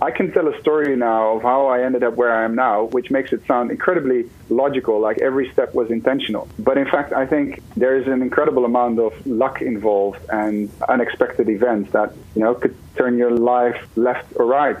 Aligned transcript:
I 0.00 0.10
can 0.10 0.30
tell 0.32 0.46
a 0.48 0.60
story 0.60 0.94
now 0.96 1.36
of 1.36 1.42
how 1.42 1.66
I 1.66 1.82
ended 1.82 2.02
up 2.02 2.14
where 2.14 2.32
I 2.32 2.44
am 2.44 2.54
now, 2.54 2.84
which 2.84 3.10
makes 3.10 3.32
it 3.32 3.46
sound 3.46 3.70
incredibly 3.70 4.28
logical, 4.50 5.00
like 5.00 5.18
every 5.18 5.50
step 5.52 5.74
was 5.74 5.90
intentional. 5.90 6.48
But 6.58 6.76
in 6.76 6.84
fact, 6.84 7.12
I 7.12 7.26
think 7.26 7.62
there 7.76 7.96
is 7.96 8.06
an 8.06 8.20
incredible 8.20 8.64
amount 8.64 8.98
of 8.98 9.26
luck 9.26 9.62
involved 9.62 10.20
and 10.28 10.70
unexpected 10.88 11.48
events 11.48 11.92
that, 11.92 12.14
you 12.34 12.42
know, 12.42 12.54
could 12.54 12.76
turn 12.96 13.16
your 13.16 13.30
life 13.30 13.86
left 13.96 14.32
or 14.36 14.46
right. 14.46 14.76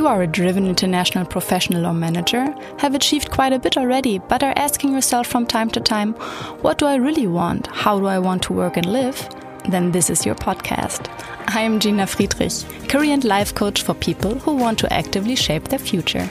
You 0.00 0.06
are 0.06 0.22
a 0.22 0.26
driven 0.26 0.66
international 0.66 1.26
professional 1.26 1.84
or 1.84 1.92
manager, 1.92 2.54
have 2.78 2.94
achieved 2.94 3.30
quite 3.30 3.52
a 3.52 3.58
bit 3.58 3.76
already, 3.76 4.18
but 4.18 4.42
are 4.42 4.54
asking 4.56 4.94
yourself 4.94 5.26
from 5.26 5.44
time 5.44 5.68
to 5.72 5.78
time, 5.78 6.14
what 6.62 6.78
do 6.78 6.86
I 6.86 6.94
really 6.94 7.26
want? 7.26 7.66
How 7.66 8.00
do 8.00 8.06
I 8.06 8.18
want 8.18 8.42
to 8.44 8.54
work 8.54 8.78
and 8.78 8.86
live? 8.86 9.28
Then 9.68 9.92
this 9.92 10.08
is 10.08 10.24
your 10.24 10.36
podcast. 10.36 11.10
I 11.48 11.60
am 11.60 11.80
Gina 11.80 12.06
Friedrich, 12.06 12.64
career 12.88 13.12
and 13.12 13.24
life 13.24 13.54
coach 13.54 13.82
for 13.82 13.92
people 13.92 14.36
who 14.36 14.56
want 14.56 14.78
to 14.78 14.90
actively 14.90 15.36
shape 15.36 15.64
their 15.64 15.78
future. 15.78 16.30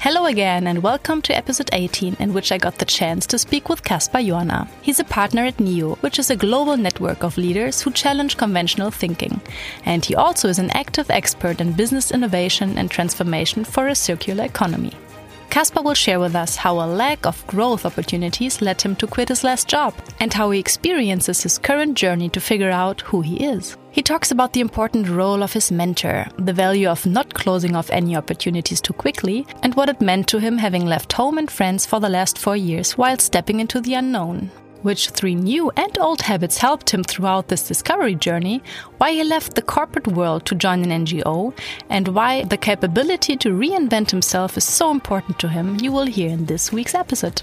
Hello 0.00 0.26
again, 0.26 0.68
and 0.68 0.80
welcome 0.80 1.20
to 1.22 1.36
episode 1.36 1.70
18, 1.72 2.18
in 2.20 2.32
which 2.32 2.52
I 2.52 2.58
got 2.58 2.78
the 2.78 2.84
chance 2.84 3.26
to 3.26 3.36
speak 3.36 3.68
with 3.68 3.82
Casper 3.82 4.18
Jorna. 4.18 4.68
He's 4.80 5.00
a 5.00 5.04
partner 5.04 5.44
at 5.44 5.58
NEO, 5.58 5.96
which 5.96 6.20
is 6.20 6.30
a 6.30 6.36
global 6.36 6.76
network 6.76 7.24
of 7.24 7.36
leaders 7.36 7.82
who 7.82 7.90
challenge 7.90 8.36
conventional 8.36 8.92
thinking. 8.92 9.40
And 9.84 10.04
he 10.04 10.14
also 10.14 10.48
is 10.48 10.60
an 10.60 10.70
active 10.70 11.10
expert 11.10 11.60
in 11.60 11.72
business 11.72 12.12
innovation 12.12 12.78
and 12.78 12.88
transformation 12.88 13.64
for 13.64 13.88
a 13.88 13.94
circular 13.96 14.44
economy. 14.44 14.92
Casper 15.50 15.82
will 15.82 15.94
share 15.94 16.20
with 16.20 16.36
us 16.36 16.54
how 16.54 16.74
a 16.74 16.86
lack 16.86 17.26
of 17.26 17.44
growth 17.48 17.84
opportunities 17.84 18.62
led 18.62 18.80
him 18.80 18.94
to 18.96 19.06
quit 19.08 19.30
his 19.30 19.42
last 19.42 19.66
job 19.66 19.94
and 20.20 20.32
how 20.32 20.52
he 20.52 20.60
experiences 20.60 21.42
his 21.42 21.58
current 21.58 21.98
journey 21.98 22.28
to 22.28 22.40
figure 22.40 22.70
out 22.70 23.00
who 23.00 23.20
he 23.22 23.44
is. 23.44 23.76
He 23.98 24.02
talks 24.02 24.30
about 24.30 24.52
the 24.52 24.60
important 24.60 25.08
role 25.08 25.42
of 25.42 25.52
his 25.52 25.72
mentor, 25.72 26.28
the 26.36 26.52
value 26.52 26.88
of 26.88 27.04
not 27.04 27.34
closing 27.34 27.74
off 27.74 27.90
any 27.90 28.14
opportunities 28.14 28.80
too 28.80 28.92
quickly, 28.92 29.44
and 29.64 29.74
what 29.74 29.88
it 29.88 30.00
meant 30.00 30.28
to 30.28 30.38
him 30.38 30.56
having 30.56 30.86
left 30.86 31.12
home 31.14 31.36
and 31.36 31.50
friends 31.50 31.84
for 31.84 31.98
the 31.98 32.08
last 32.08 32.38
four 32.38 32.56
years 32.56 32.92
while 32.92 33.18
stepping 33.18 33.58
into 33.58 33.80
the 33.80 33.94
unknown 33.94 34.52
which 34.82 35.10
three 35.10 35.34
new 35.34 35.72
and 35.76 35.98
old 35.98 36.20
habits 36.20 36.58
helped 36.58 36.90
him 36.90 37.02
throughout 37.02 37.48
this 37.48 37.66
discovery 37.66 38.14
journey, 38.14 38.62
why 38.98 39.10
he 39.10 39.24
left 39.24 39.56
the 39.56 39.62
corporate 39.62 40.06
world 40.06 40.46
to 40.46 40.54
join 40.54 40.88
an 40.88 41.04
NGO, 41.04 41.52
and 41.90 42.06
why 42.06 42.44
the 42.44 42.56
capability 42.56 43.36
to 43.36 43.48
reinvent 43.48 44.12
himself 44.12 44.56
is 44.56 44.62
so 44.62 44.92
important 44.92 45.40
to 45.40 45.48
him, 45.48 45.76
you 45.80 45.90
will 45.90 46.06
hear 46.06 46.30
in 46.30 46.46
this 46.46 46.70
week's 46.70 46.94
episode. 46.94 47.42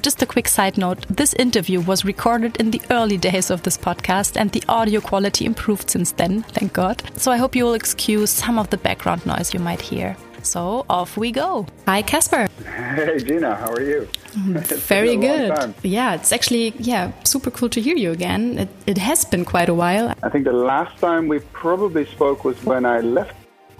Just 0.00 0.22
a 0.22 0.26
quick 0.26 0.48
side 0.48 0.78
note 0.78 1.06
this 1.08 1.34
interview 1.34 1.80
was 1.80 2.04
recorded 2.04 2.56
in 2.56 2.70
the 2.70 2.82
early 2.90 3.16
days 3.16 3.50
of 3.50 3.62
this 3.62 3.76
podcast, 3.76 4.36
and 4.36 4.50
the 4.52 4.62
audio 4.68 5.00
quality 5.00 5.44
improved 5.44 5.90
since 5.90 6.12
then, 6.12 6.42
thank 6.42 6.72
God. 6.72 7.02
So 7.16 7.32
I 7.32 7.36
hope 7.36 7.56
you 7.56 7.64
will 7.64 7.74
excuse 7.74 8.30
some 8.30 8.58
of 8.58 8.70
the 8.70 8.76
background 8.76 9.26
noise 9.26 9.54
you 9.54 9.60
might 9.60 9.80
hear. 9.80 10.16
So 10.42 10.86
off 10.88 11.16
we 11.16 11.32
go. 11.32 11.66
Hi, 11.86 12.02
Casper. 12.02 12.48
Hey, 12.64 13.18
Gina, 13.18 13.56
how 13.56 13.72
are 13.72 13.82
you? 13.82 14.08
Mm, 14.32 14.60
very 14.88 15.16
good. 15.16 15.74
Yeah, 15.82 16.14
it's 16.14 16.32
actually 16.32 16.74
yeah 16.78 17.12
super 17.24 17.50
cool 17.50 17.68
to 17.70 17.80
hear 17.80 17.96
you 17.96 18.12
again. 18.12 18.58
It, 18.58 18.68
it 18.86 18.98
has 18.98 19.24
been 19.24 19.44
quite 19.44 19.68
a 19.68 19.74
while. 19.74 20.14
I 20.22 20.28
think 20.28 20.44
the 20.44 20.52
last 20.52 20.98
time 21.00 21.28
we 21.28 21.40
probably 21.52 22.06
spoke 22.06 22.44
was 22.44 22.62
when 22.64 22.84
I 22.84 23.00
left 23.00 23.34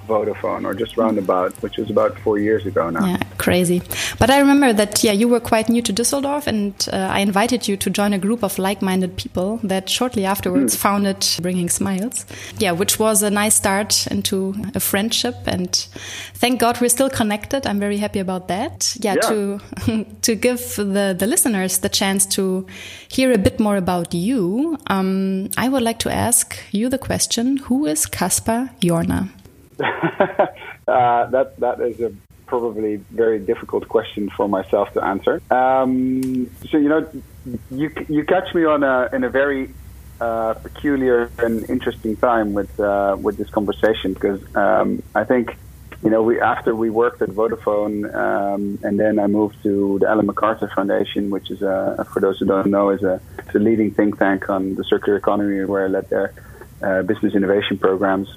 Vodafone 0.08 0.64
or 0.64 0.74
just 0.74 0.96
roundabout, 0.96 1.52
which 1.62 1.76
was 1.76 1.90
about 1.90 2.18
four 2.18 2.38
years 2.38 2.66
ago 2.66 2.90
now. 2.90 3.06
Yeah, 3.06 3.22
crazy. 3.36 3.82
But 4.18 4.30
I 4.30 4.38
remember 4.40 4.72
that, 4.72 5.04
yeah, 5.04 5.12
you 5.12 5.28
were 5.28 5.40
quite 5.40 5.68
new 5.68 5.82
to 5.82 5.92
Düsseldorf 5.92 6.46
and 6.46 6.74
uh, 6.92 6.96
I 6.96 7.20
invited 7.20 7.68
you 7.68 7.76
to 7.76 7.90
join 7.90 8.12
a 8.12 8.18
group 8.18 8.42
of 8.42 8.58
like-minded 8.58 9.16
people 9.16 9.60
that 9.62 9.88
shortly 9.88 10.24
afterwards 10.24 10.74
mm. 10.74 10.78
founded 10.78 11.26
Bringing 11.40 11.68
Smiles. 11.68 12.26
Yeah, 12.58 12.72
which 12.72 12.98
was 12.98 13.22
a 13.22 13.30
nice 13.30 13.54
start 13.54 14.06
into 14.08 14.54
a 14.74 14.80
friendship 14.80 15.36
and 15.46 15.74
thank 16.34 16.60
God 16.60 16.80
we're 16.80 16.88
still 16.88 17.10
connected. 17.10 17.66
I'm 17.66 17.78
very 17.78 17.98
happy 17.98 18.18
about 18.18 18.48
that. 18.48 18.96
Yeah, 18.98 19.14
yeah. 19.14 19.28
to, 19.28 19.60
to 20.22 20.34
give 20.34 20.76
the, 20.76 21.14
the 21.18 21.26
listeners 21.26 21.78
the 21.78 21.88
chance 21.88 22.26
to 22.26 22.66
hear 23.08 23.32
a 23.32 23.38
bit 23.38 23.60
more 23.60 23.76
about 23.76 24.14
you, 24.14 24.78
um, 24.88 25.50
I 25.56 25.68
would 25.68 25.82
like 25.82 25.98
to 26.00 26.10
ask 26.12 26.58
you 26.72 26.88
the 26.88 26.98
question, 26.98 27.58
who 27.58 27.86
is 27.86 28.06
Casper 28.06 28.70
Jorna? 28.80 29.28
uh, 30.88 31.26
that 31.26 31.54
that 31.58 31.80
is 31.80 32.00
a 32.00 32.12
probably 32.46 32.96
very 33.10 33.38
difficult 33.38 33.88
question 33.88 34.30
for 34.30 34.48
myself 34.48 34.92
to 34.94 35.04
answer. 35.04 35.40
Um, 35.50 36.50
so 36.70 36.78
you 36.78 36.88
know, 36.88 37.08
you 37.70 37.92
you 38.08 38.24
catch 38.24 38.54
me 38.54 38.64
on 38.64 38.82
a 38.82 39.08
in 39.12 39.22
a 39.22 39.28
very 39.28 39.72
uh, 40.20 40.54
peculiar 40.54 41.30
and 41.38 41.68
interesting 41.70 42.16
time 42.16 42.54
with 42.54 42.80
uh, 42.80 43.16
with 43.20 43.36
this 43.36 43.50
conversation 43.50 44.14
because 44.14 44.40
um, 44.56 45.02
I 45.14 45.24
think 45.24 45.56
you 46.02 46.10
know 46.10 46.22
we 46.22 46.40
after 46.40 46.74
we 46.74 46.90
worked 46.90 47.22
at 47.22 47.28
Vodafone 47.28 48.12
um, 48.14 48.78
and 48.82 48.98
then 48.98 49.18
I 49.18 49.26
moved 49.28 49.62
to 49.62 49.98
the 50.00 50.08
Ellen 50.08 50.26
MacArthur 50.26 50.70
Foundation, 50.74 51.30
which 51.30 51.50
is 51.50 51.62
a, 51.62 52.04
for 52.12 52.20
those 52.20 52.38
who 52.40 52.46
don't 52.46 52.70
know 52.70 52.90
is 52.90 53.02
a, 53.02 53.20
a 53.54 53.58
leading 53.58 53.92
think 53.92 54.18
tank 54.18 54.48
on 54.48 54.74
the 54.74 54.84
circular 54.84 55.16
economy 55.16 55.64
where 55.64 55.84
I 55.84 55.88
led 55.88 56.10
their 56.10 56.34
uh, 56.82 57.02
business 57.02 57.34
innovation 57.34 57.78
programs. 57.78 58.28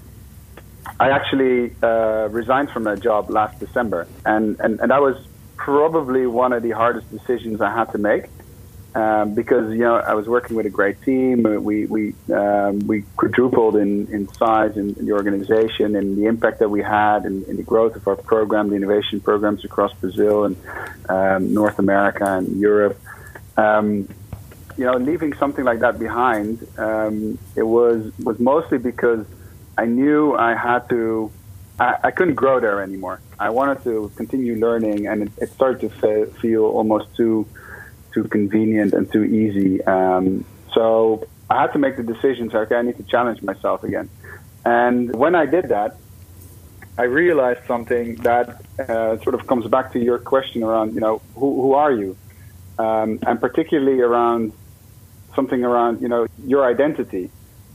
I 1.00 1.09
actually 1.09 1.75
uh, 1.81 2.28
resigned 2.29 2.69
from 2.69 2.84
that 2.84 3.00
job 3.00 3.29
last 3.29 3.59
December, 3.59 4.07
and, 4.25 4.59
and, 4.59 4.79
and 4.79 4.91
that 4.91 5.02
was 5.02 5.18
probably 5.56 6.25
one 6.28 6.53
of 6.53 6.63
the 6.63 6.72
hardest 6.72 7.09
decisions 7.12 7.62
I 7.62 7.72
had 7.72 7.91
to 7.91 7.97
make. 7.97 8.25
Um, 8.94 9.35
because 9.35 9.72
you 9.72 9.79
know 9.79 9.96
I 9.96 10.16
was 10.16 10.28
working 10.28 10.57
with 10.57 10.66
a 10.66 10.69
great 10.69 11.02
team. 11.02 11.44
We 11.44 11.85
we 11.85 12.13
um, 12.34 12.79
we 12.79 13.03
quadrupled 13.16 13.78
in, 13.78 14.07
in 14.07 14.28
size 14.34 14.75
in, 14.75 14.96
in, 14.96 15.06
the 15.06 15.13
organization 15.13 15.96
and 15.96 16.18
the 16.18 16.25
impact 16.25 16.59
that 16.59 16.68
we 16.68 16.81
had 16.81 17.23
and, 17.23 17.46
in 17.46 17.56
the 17.56 17.63
growth 17.63 17.96
of 17.96 18.06
our 18.06 18.18
program, 18.18 18.68
the 18.68 18.75
innovation 18.75 19.22
programs 19.22 19.63
across 19.63 19.94
Brazil 19.94 20.44
and 20.44 20.58
um, 21.08 21.53
North 21.53 21.79
America 21.79 22.25
and 22.25 22.59
Europe. 22.59 23.00
Um, 23.56 24.09
you 24.75 24.85
know, 24.85 24.97
leaving 24.97 25.35
something 25.35 25.63
like 25.63 25.79
that 25.79 25.97
behind, 25.97 26.68
um, 26.78 27.38
it 27.56 27.63
was 27.63 28.12
was 28.19 28.41
mostly 28.41 28.78
because 28.78 29.25
I 29.78 29.86
knew 29.86 30.36
I 30.36 30.56
had 30.56 30.90
to. 30.90 31.32
I, 31.80 31.98
I, 32.04 32.12
couldn't 32.12 32.36
grow 32.36 32.59
there 32.59 32.82
anymore. 32.84 33.22
I 33.40 33.50
wanted 33.50 33.84
to 33.86 34.12
continue 34.16 34.56
learning, 34.56 35.08
and 35.08 35.24
it, 35.24 35.32
it 35.38 35.50
started 35.50 35.82
to 35.82 35.90
fe- 35.90 36.32
feel 36.40 36.64
almost 36.66 37.16
too 37.16 37.48
too 38.14 38.26
convenient 38.26 38.94
and 38.94 39.12
too 39.12 39.24
easy. 39.24 39.84
Um, 39.84 40.46
so 40.74 41.28
I 41.50 41.62
had 41.62 41.74
to 41.74 41.80
make 41.80 41.98
the 41.98 42.04
decision. 42.04 42.50
So 42.50 42.59
okay, 42.59 42.76
I 42.76 42.82
need 42.82 42.98
to 42.98 43.04
challenge 43.04 43.42
myself 43.42 43.84
again. 43.84 44.09
And 44.66 45.16
when 45.16 45.34
I 45.34 45.46
did 45.46 45.70
that, 45.70 45.98
I 46.98 47.03
realized 47.03 47.66
something 47.68 48.16
that 48.18 48.62
uh, 48.78 49.18
sort 49.24 49.34
of 49.34 49.48
comes 49.48 49.66
back 49.68 49.94
to 49.94 50.00
your 50.00 50.20
question 50.20 50.62
around, 50.62 50.94
you 50.94 51.00
know, 51.00 51.22
who, 51.36 51.62
who 51.62 51.74
are 51.74 51.92
you, 51.92 52.18
um, 52.78 53.20
and 53.26 53.40
particularly 53.40 54.02
around 54.02 54.53
something 55.36 55.64
around, 55.64 56.02
you 56.02 56.09
know, 56.09 56.28
your 56.46 56.66
identity. 56.66 57.32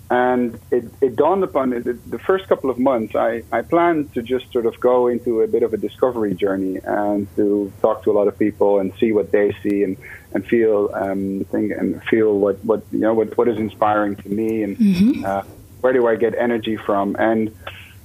And 0.09 0.59
it, 0.71 0.84
it 1.00 1.17
dawned 1.17 1.43
upon 1.43 1.71
me 1.71 1.81
that 1.81 2.11
the 2.11 2.19
first 2.21 2.47
couple 2.47 2.71
of 2.71 2.78
months, 2.78 3.17
I, 3.17 3.43
I 3.51 3.63
planned 3.63 4.15
to 4.15 4.22
just 4.22 4.53
sort 4.53 4.66
of 4.66 4.78
go 4.78 5.09
into 5.09 5.41
a 5.41 5.48
bit 5.48 5.65
of 5.65 5.75
a 5.75 5.77
discovery 5.77 6.34
journey 6.34 6.78
and 6.84 7.27
to 7.34 7.72
talk 7.81 8.04
to 8.04 8.13
a 8.13 8.15
lot 8.15 8.28
of 8.28 8.39
people 8.39 8.78
and 8.78 8.92
see 9.01 9.10
what 9.10 9.33
they 9.33 9.57
see 9.65 9.83
and, 9.83 9.97
and 10.33 10.47
feel 10.47 10.91
um, 10.95 11.45
think 11.51 11.72
and 11.72 12.01
feel 12.04 12.39
what, 12.39 12.65
what 12.65 12.84
you 12.92 13.01
know 13.01 13.15
what, 13.15 13.36
what 13.36 13.48
is 13.48 13.59
inspiring 13.59 14.15
to 14.16 14.28
me 14.28 14.63
and 14.63 14.78
mm-hmm. 14.78 15.25
uh, 15.25 15.42
where 15.81 15.92
do 15.92 16.07
I 16.07 16.15
get 16.15 16.36
energy 16.36 16.77
from. 16.77 17.16
And 17.19 17.53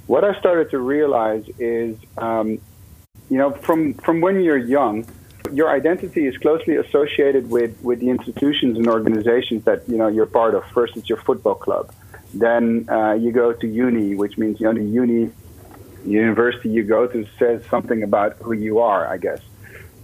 what 0.08 0.24
I 0.24 0.38
started 0.40 0.72
to 0.72 0.80
realize 0.80 1.48
is, 1.60 1.98
um, 2.18 2.60
you 3.30 3.38
know, 3.38 3.52
from 3.52 3.94
from 3.94 4.22
when 4.22 4.42
you're 4.42 4.58
young, 4.58 5.06
your 5.54 5.70
identity 5.70 6.26
is 6.26 6.38
closely 6.38 6.76
associated 6.76 7.50
with, 7.50 7.80
with 7.82 8.00
the 8.00 8.10
institutions 8.10 8.78
and 8.78 8.88
organizations 8.88 9.64
that 9.66 9.88
you 9.88 9.98
know 9.98 10.08
you're 10.08 10.26
part 10.26 10.54
of. 10.56 10.64
First, 10.74 10.98
it's 10.98 11.10
your 11.10 11.20
football 11.20 11.56
club. 11.56 11.94
Then 12.34 12.88
uh, 12.90 13.14
you 13.14 13.32
go 13.32 13.54
to 13.54 13.68
uni, 13.68 14.16
which 14.16 14.38
means 14.38 14.60
you 14.60 14.66
know 14.68 14.74
the 14.74 14.84
uni 14.84 15.32
university 16.06 16.70
you 16.70 16.84
go 16.84 17.08
to 17.08 17.28
says 17.38 17.64
something 17.70 18.02
about 18.04 18.38
who 18.38 18.54
you 18.54 18.80
are, 18.80 19.06
I 19.08 19.18
guess. 19.18 19.42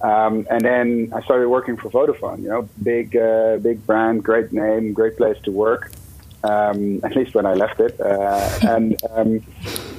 Um, 0.02 0.46
and 0.50 0.62
then 0.62 1.12
I 1.16 1.22
started 1.24 1.50
working 1.50 1.76
for 1.78 1.90
Vodafone. 1.90 2.44
You 2.44 2.50
know, 2.50 2.70
big 2.84 3.16
uh, 3.16 3.58
big 3.58 3.86
brand, 3.86 4.24
great 4.24 4.52
name, 4.54 4.94
great 4.94 5.18
place 5.18 5.38
to 5.44 5.52
work. 5.52 5.92
um, 6.44 7.02
at 7.04 7.16
least 7.16 7.34
when 7.36 7.46
I 7.46 7.54
left 7.54 7.80
it. 7.80 8.00
Uh, 8.00 8.60
and 8.62 8.96
um, 9.12 9.42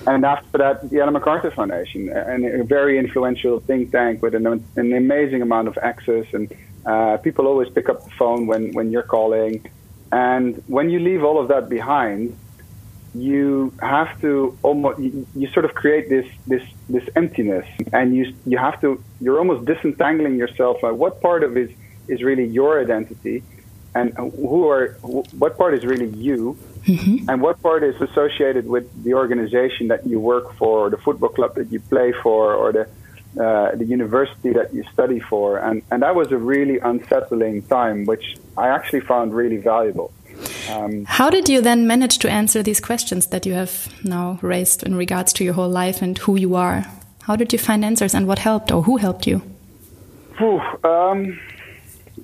and 0.06 0.24
after 0.24 0.58
that, 0.58 0.90
the 0.90 1.00
Ellen 1.00 1.14
MacArthur 1.14 1.50
Foundation, 1.50 2.08
and 2.08 2.44
a 2.44 2.64
very 2.64 2.98
influential 2.98 3.60
think 3.60 3.92
tank 3.92 4.22
with 4.22 4.34
an, 4.34 4.46
an 4.46 4.92
amazing 4.92 5.42
amount 5.42 5.68
of 5.68 5.78
access. 5.78 6.26
And 6.32 6.52
uh, 6.86 7.16
people 7.18 7.46
always 7.46 7.68
pick 7.68 7.88
up 7.88 8.04
the 8.04 8.10
phone 8.10 8.46
when, 8.46 8.72
when 8.72 8.90
you're 8.90 9.02
calling. 9.02 9.68
And 10.10 10.62
when 10.66 10.88
you 10.90 11.00
leave 11.00 11.22
all 11.22 11.40
of 11.40 11.48
that 11.48 11.68
behind, 11.68 12.36
you 13.14 13.72
have 13.80 14.20
to 14.20 14.56
almost 14.62 14.98
you, 15.00 15.48
sort 15.52 15.64
of 15.64 15.74
create 15.74 16.08
this 16.08 16.26
this 16.46 16.62
this 16.88 17.08
emptiness, 17.16 17.66
and 17.92 18.14
you 18.14 18.34
you 18.46 18.58
have 18.58 18.80
to 18.82 19.02
you're 19.20 19.38
almost 19.38 19.64
disentangling 19.64 20.36
yourself. 20.36 20.82
Like 20.82 20.94
what 20.94 21.20
part 21.20 21.42
of 21.42 21.56
is 21.56 22.22
really 22.22 22.44
your 22.44 22.80
identity, 22.80 23.42
and 23.94 24.12
who 24.14 24.68
are 24.68 24.90
what 25.42 25.56
part 25.56 25.74
is 25.74 25.84
really 25.84 26.10
you, 26.10 26.56
mm-hmm. 26.88 27.28
and 27.28 27.36
what 27.46 27.56
part 27.62 27.82
is 27.90 27.96
associated 28.08 28.64
with 28.74 28.86
the 29.04 29.12
organization 29.22 29.84
that 29.92 30.02
you 30.10 30.18
work 30.32 30.46
for, 30.60 30.74
or 30.86 30.90
the 30.90 31.00
football 31.06 31.32
club 31.38 31.52
that 31.58 31.68
you 31.72 31.80
play 31.92 32.10
for, 32.24 32.54
or 32.60 32.68
the 32.78 32.84
uh, 33.44 33.76
the 33.80 33.84
university 33.84 34.52
that 34.58 34.68
you 34.76 34.82
study 34.94 35.20
for, 35.30 35.58
and 35.66 35.76
and 35.90 36.02
that 36.04 36.14
was 36.20 36.28
a 36.32 36.40
really 36.52 36.78
unsettling 36.90 37.56
time, 37.62 38.06
which 38.06 38.26
I 38.56 38.66
actually 38.76 39.04
found 39.12 39.34
really 39.34 39.60
valuable. 39.74 40.10
Um, 40.70 41.04
How 41.04 41.30
did 41.30 41.48
you 41.48 41.60
then 41.60 41.86
manage 41.86 42.18
to 42.18 42.30
answer 42.30 42.62
these 42.62 42.80
questions 42.80 43.26
that 43.28 43.46
you 43.46 43.54
have 43.54 43.72
now 44.04 44.38
raised 44.42 44.82
in 44.82 44.94
regards 44.94 45.32
to 45.34 45.44
your 45.44 45.54
whole 45.54 45.72
life 45.82 46.02
and 46.02 46.16
who 46.18 46.36
you 46.36 46.54
are? 46.54 46.86
How 47.22 47.36
did 47.36 47.52
you 47.52 47.58
find 47.58 47.84
answers, 47.84 48.14
and 48.14 48.26
what 48.26 48.38
helped, 48.38 48.72
or 48.72 48.82
who 48.82 48.96
helped 48.96 49.26
you? 49.26 49.42
Whew, 50.38 50.60
um, 50.84 51.38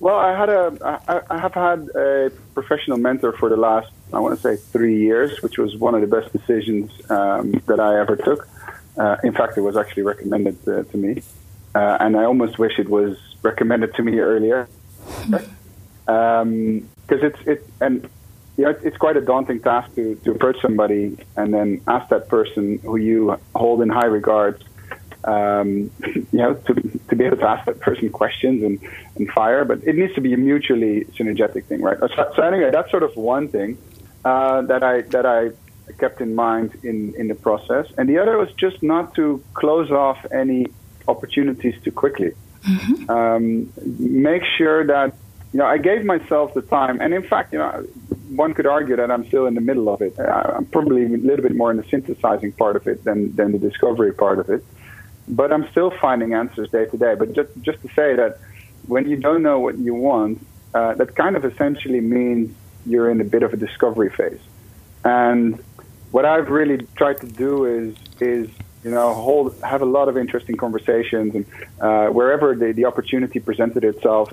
well, 0.01 0.19
I 0.19 0.39
had 0.39 0.49
a, 0.49 0.65
I, 1.09 1.21
I 1.31 1.39
have 1.39 1.55
had 1.55 1.89
a 1.95 2.31
professional 2.55 2.99
mentor 2.99 3.33
for 3.33 3.49
the 3.49 3.57
last, 3.57 3.91
I 4.15 4.21
want 4.21 4.37
to 4.37 4.41
say, 4.41 4.57
three 4.57 4.99
years, 4.99 5.43
which 5.43 5.59
was 5.59 5.77
one 5.77 5.95
of 5.95 6.01
the 6.01 6.07
best 6.07 6.33
decisions 6.33 6.91
um, 7.11 7.53
that 7.67 7.81
I 7.81 7.99
ever 8.01 8.17
took. 8.17 8.49
Uh, 8.97 9.17
in 9.25 9.33
fact, 9.33 9.59
it 9.59 9.63
was 9.63 9.77
actually 9.77 10.05
recommended 10.05 10.57
uh, 10.69 10.85
to 10.85 10.97
me, 10.97 11.23
uh, 11.75 11.99
and 12.01 12.17
I 12.17 12.25
almost 12.25 12.59
wish 12.59 12.79
it 12.79 12.89
was 12.89 13.19
recommended 13.43 13.95
to 13.95 14.03
me 14.03 14.19
earlier. 14.21 14.69
Because 15.29 15.49
um, 16.43 16.89
it's 17.09 17.41
it 17.47 17.67
and 17.81 18.09
you 18.57 18.65
know, 18.65 18.75
it's 18.83 18.97
quite 18.97 19.17
a 19.17 19.21
daunting 19.21 19.61
task 19.61 19.95
to, 19.97 20.15
to 20.25 20.31
approach 20.31 20.61
somebody 20.63 21.17
and 21.37 21.53
then 21.53 21.81
ask 21.89 22.09
that 22.11 22.29
person 22.29 22.79
who 22.79 22.97
you 22.97 23.37
hold 23.55 23.83
in 23.83 23.89
high 23.89 24.07
regard 24.07 24.63
um, 25.25 25.91
you 26.05 26.27
know, 26.33 26.55
to, 26.55 26.75
to 27.09 27.17
be 27.17 27.25
able 27.25 27.39
to 27.39 27.49
ask 27.49 27.67
that 27.67 27.81
person 27.81 28.11
questions 28.11 28.63
and, 28.63 28.79
and 29.17 29.29
fire, 29.31 29.65
but 29.65 29.83
it 29.85 29.97
needs 29.97 30.15
to 30.15 30.21
be 30.21 30.35
a 30.35 30.37
mutually 30.37 31.05
synergetic 31.17 31.65
thing, 31.65 31.83
right? 31.83 31.99
So, 31.99 32.33
so 32.37 32.43
anyway, 32.43 32.71
that's 32.71 32.91
sort 32.91 33.03
of 33.03 33.17
one 33.17 33.49
thing 33.49 33.79
uh, 34.25 34.63
that 34.63 34.83
I 34.83 35.03
that 35.03 35.27
I 35.27 35.51
kept 35.99 36.21
in 36.21 36.35
mind 36.35 36.79
in, 36.83 37.15
in 37.17 37.29
the 37.29 37.35
process, 37.35 37.87
and 37.99 38.09
the 38.09 38.19
other 38.19 38.39
was 38.39 38.53
just 38.55 38.83
not 38.83 39.15
to 39.15 39.43
close 39.55 39.91
off 39.91 40.25
any 40.33 40.67
opportunities 41.07 41.75
too 41.83 41.93
quickly. 41.93 42.33
Mm-hmm. 42.63 43.11
Um, 43.11 43.73
make 43.99 44.43
sure 44.57 44.87
that 44.87 45.15
you 45.53 45.59
know 45.59 45.67
I 45.67 45.79
gave 45.79 46.05
myself 46.05 46.55
the 46.55 46.63
time, 46.63 47.01
and 47.01 47.13
in 47.13 47.23
fact, 47.23 47.53
you 47.53 47.59
know, 47.59 47.87
one 48.31 48.55
could 48.55 48.67
argue 48.67 48.97
that 48.97 49.11
I'm 49.11 49.27
still 49.27 49.47
in 49.47 49.55
the 49.55 49.61
middle 49.61 49.89
of 49.93 50.01
it. 50.01 50.19
I'm 50.19 50.65
probably 50.67 51.05
a 51.05 51.09
little 51.09 51.43
bit 51.43 51.55
more 51.55 51.71
in 51.71 51.77
the 51.77 51.85
synthesizing 51.85 52.53
part 52.53 52.77
of 52.77 52.87
it 52.87 53.05
than 53.05 53.35
than 53.37 53.53
the 53.53 53.59
discovery 53.59 54.13
part 54.13 54.39
of 54.39 54.49
it 54.49 54.65
but 55.29 55.53
I'm 55.53 55.69
still 55.71 55.91
finding 55.91 56.35
answers 56.35 56.71
day 56.71 56.87
to 56.87 56.97
day. 56.97 57.15
But 57.15 57.33
just 57.33 57.51
just 57.63 57.81
to 57.83 57.89
say 57.89 58.15
that 58.17 58.39
when 58.87 59.09
you 59.09 59.17
don't 59.17 59.43
know 59.43 59.61
what 59.61 59.79
you 59.79 59.95
want, 59.95 60.47
uh, 60.75 60.95
that 60.95 61.15
kind 61.15 61.37
of 61.37 61.45
essentially 61.45 62.01
means 62.01 62.55
you're 62.87 63.11
in 63.11 63.21
a 63.21 63.25
bit 63.25 63.43
of 63.43 63.53
a 63.53 63.57
discovery 63.57 64.11
phase. 64.11 64.41
And 65.05 65.63
what 66.11 66.25
I've 66.25 66.49
really 66.49 66.87
tried 66.97 67.21
to 67.21 67.27
do 67.27 67.65
is 67.65 67.97
is 68.21 68.49
you 68.85 68.91
know 68.91 69.13
hold 69.15 69.61
have 69.63 69.83
a 69.83 69.91
lot 69.99 70.09
of 70.09 70.17
interesting 70.17 70.57
conversations 70.57 71.35
and 71.35 71.45
uh, 71.81 72.07
wherever 72.09 72.55
the, 72.55 72.73
the 72.73 72.85
opportunity 72.85 73.41
presented 73.41 73.83
itself, 73.85 74.33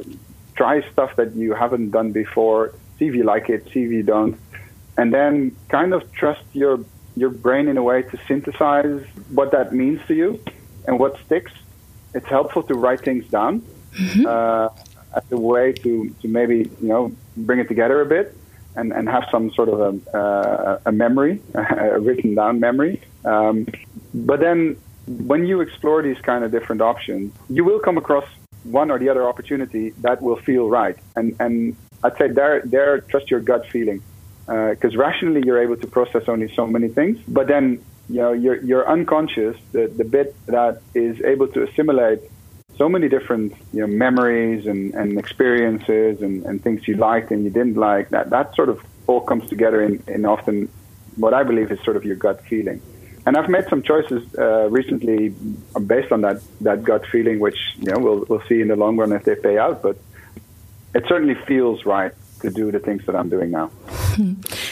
try 0.55 0.87
stuff 0.91 1.15
that 1.15 1.33
you 1.33 1.53
haven't 1.53 1.89
done 1.89 2.11
before, 2.11 2.73
see 2.97 3.07
if 3.07 3.15
you 3.15 3.23
like 3.23 3.49
it, 3.49 3.67
see 3.73 3.83
if 3.83 3.91
you 3.91 4.03
don't, 4.03 4.37
and 4.97 5.13
then 5.13 5.55
kind 5.69 5.93
of 5.93 6.11
trust 6.11 6.43
your 6.53 6.85
your 7.15 7.29
brain 7.29 7.67
in 7.67 7.77
a 7.77 7.83
way 7.83 8.03
to 8.03 8.17
synthesize 8.27 9.03
what 9.29 9.51
that 9.51 9.73
means 9.73 9.99
to 10.07 10.13
you 10.13 10.39
and 10.87 10.99
what 10.99 11.19
sticks. 11.25 11.51
It's 12.13 12.27
helpful 12.27 12.63
to 12.63 12.75
write 12.75 13.01
things 13.01 13.25
down 13.27 13.61
mm-hmm. 13.97 14.25
uh, 14.25 14.69
as 15.15 15.31
a 15.31 15.37
way 15.37 15.73
to, 15.73 16.09
to 16.21 16.27
maybe 16.27 16.69
you 16.81 16.87
know 16.87 17.11
bring 17.35 17.59
it 17.59 17.67
together 17.67 18.01
a 18.01 18.05
bit 18.05 18.37
and, 18.75 18.91
and 18.93 19.09
have 19.09 19.25
some 19.31 19.51
sort 19.51 19.69
of 19.69 19.79
a, 19.79 20.17
uh, 20.17 20.79
a 20.85 20.91
memory, 20.91 21.41
a 21.53 21.99
written 21.99 22.35
down 22.35 22.59
memory. 22.59 23.01
Um, 23.25 23.67
but 24.13 24.39
then 24.39 24.77
when 25.07 25.45
you 25.45 25.61
explore 25.61 26.01
these 26.01 26.19
kind 26.21 26.43
of 26.43 26.51
different 26.51 26.81
options, 26.81 27.33
you 27.49 27.63
will 27.63 27.79
come 27.79 27.97
across 27.97 28.25
one 28.63 28.91
or 28.91 28.99
the 28.99 29.09
other 29.09 29.27
opportunity 29.27 29.89
that 30.01 30.21
will 30.21 30.37
feel 30.37 30.69
right. 30.69 30.97
And 31.15 31.35
and 31.39 31.75
I'd 32.03 32.17
say 32.17 32.27
there 32.27 32.61
there 32.63 32.99
trust 33.01 33.31
your 33.31 33.39
gut 33.39 33.67
feeling 33.69 34.01
because 34.45 34.95
uh, 34.95 34.97
rationally 34.97 35.41
you're 35.45 35.61
able 35.61 35.77
to 35.77 35.87
process 35.87 36.23
only 36.27 36.53
so 36.55 36.67
many 36.67 36.87
things. 36.87 37.19
But 37.27 37.47
then 37.47 37.83
you 38.11 38.17
know, 38.17 38.33
your, 38.33 38.57
your 38.57 38.89
unconscious, 38.89 39.55
the, 39.71 39.87
the 39.87 40.03
bit 40.03 40.35
that 40.47 40.81
is 40.93 41.21
able 41.21 41.47
to 41.47 41.63
assimilate 41.63 42.19
so 42.81 42.89
many 42.89 43.07
different 43.07 43.53
you 43.73 43.81
know, 43.81 43.85
memories 43.85 44.65
and, 44.65 44.91
and 44.95 45.19
experiences 45.19 46.19
and, 46.23 46.43
and 46.47 46.63
things 46.63 46.87
you 46.87 46.95
liked 46.95 47.29
and 47.29 47.43
you 47.43 47.51
didn't 47.51 47.77
like, 47.77 48.09
that, 48.09 48.31
that 48.31 48.55
sort 48.55 48.69
of 48.69 48.81
all 49.05 49.21
comes 49.21 49.47
together 49.47 49.83
in, 49.83 50.01
in 50.07 50.25
often 50.25 50.67
what 51.15 51.31
I 51.31 51.43
believe 51.43 51.71
is 51.71 51.79
sort 51.83 51.95
of 51.95 52.03
your 52.03 52.15
gut 52.15 52.43
feeling. 52.45 52.81
And 53.27 53.37
I've 53.37 53.49
made 53.49 53.65
some 53.69 53.83
choices 53.83 54.23
uh, 54.35 54.67
recently 54.71 55.29
based 55.85 56.11
on 56.11 56.21
that, 56.21 56.41
that 56.61 56.83
gut 56.83 57.05
feeling, 57.05 57.39
which 57.39 57.59
you 57.77 57.91
know 57.91 57.99
we'll 57.99 58.25
we'll 58.27 58.45
see 58.49 58.61
in 58.61 58.69
the 58.69 58.75
long 58.75 58.97
run 58.97 59.11
if 59.11 59.25
they 59.25 59.35
pay 59.35 59.59
out. 59.59 59.83
But 59.83 59.97
it 60.95 61.03
certainly 61.07 61.35
feels 61.35 61.85
right 61.85 62.13
to 62.39 62.49
do 62.49 62.71
the 62.71 62.79
things 62.79 63.05
that 63.05 63.15
I'm 63.15 63.29
doing 63.29 63.51
now. 63.51 63.67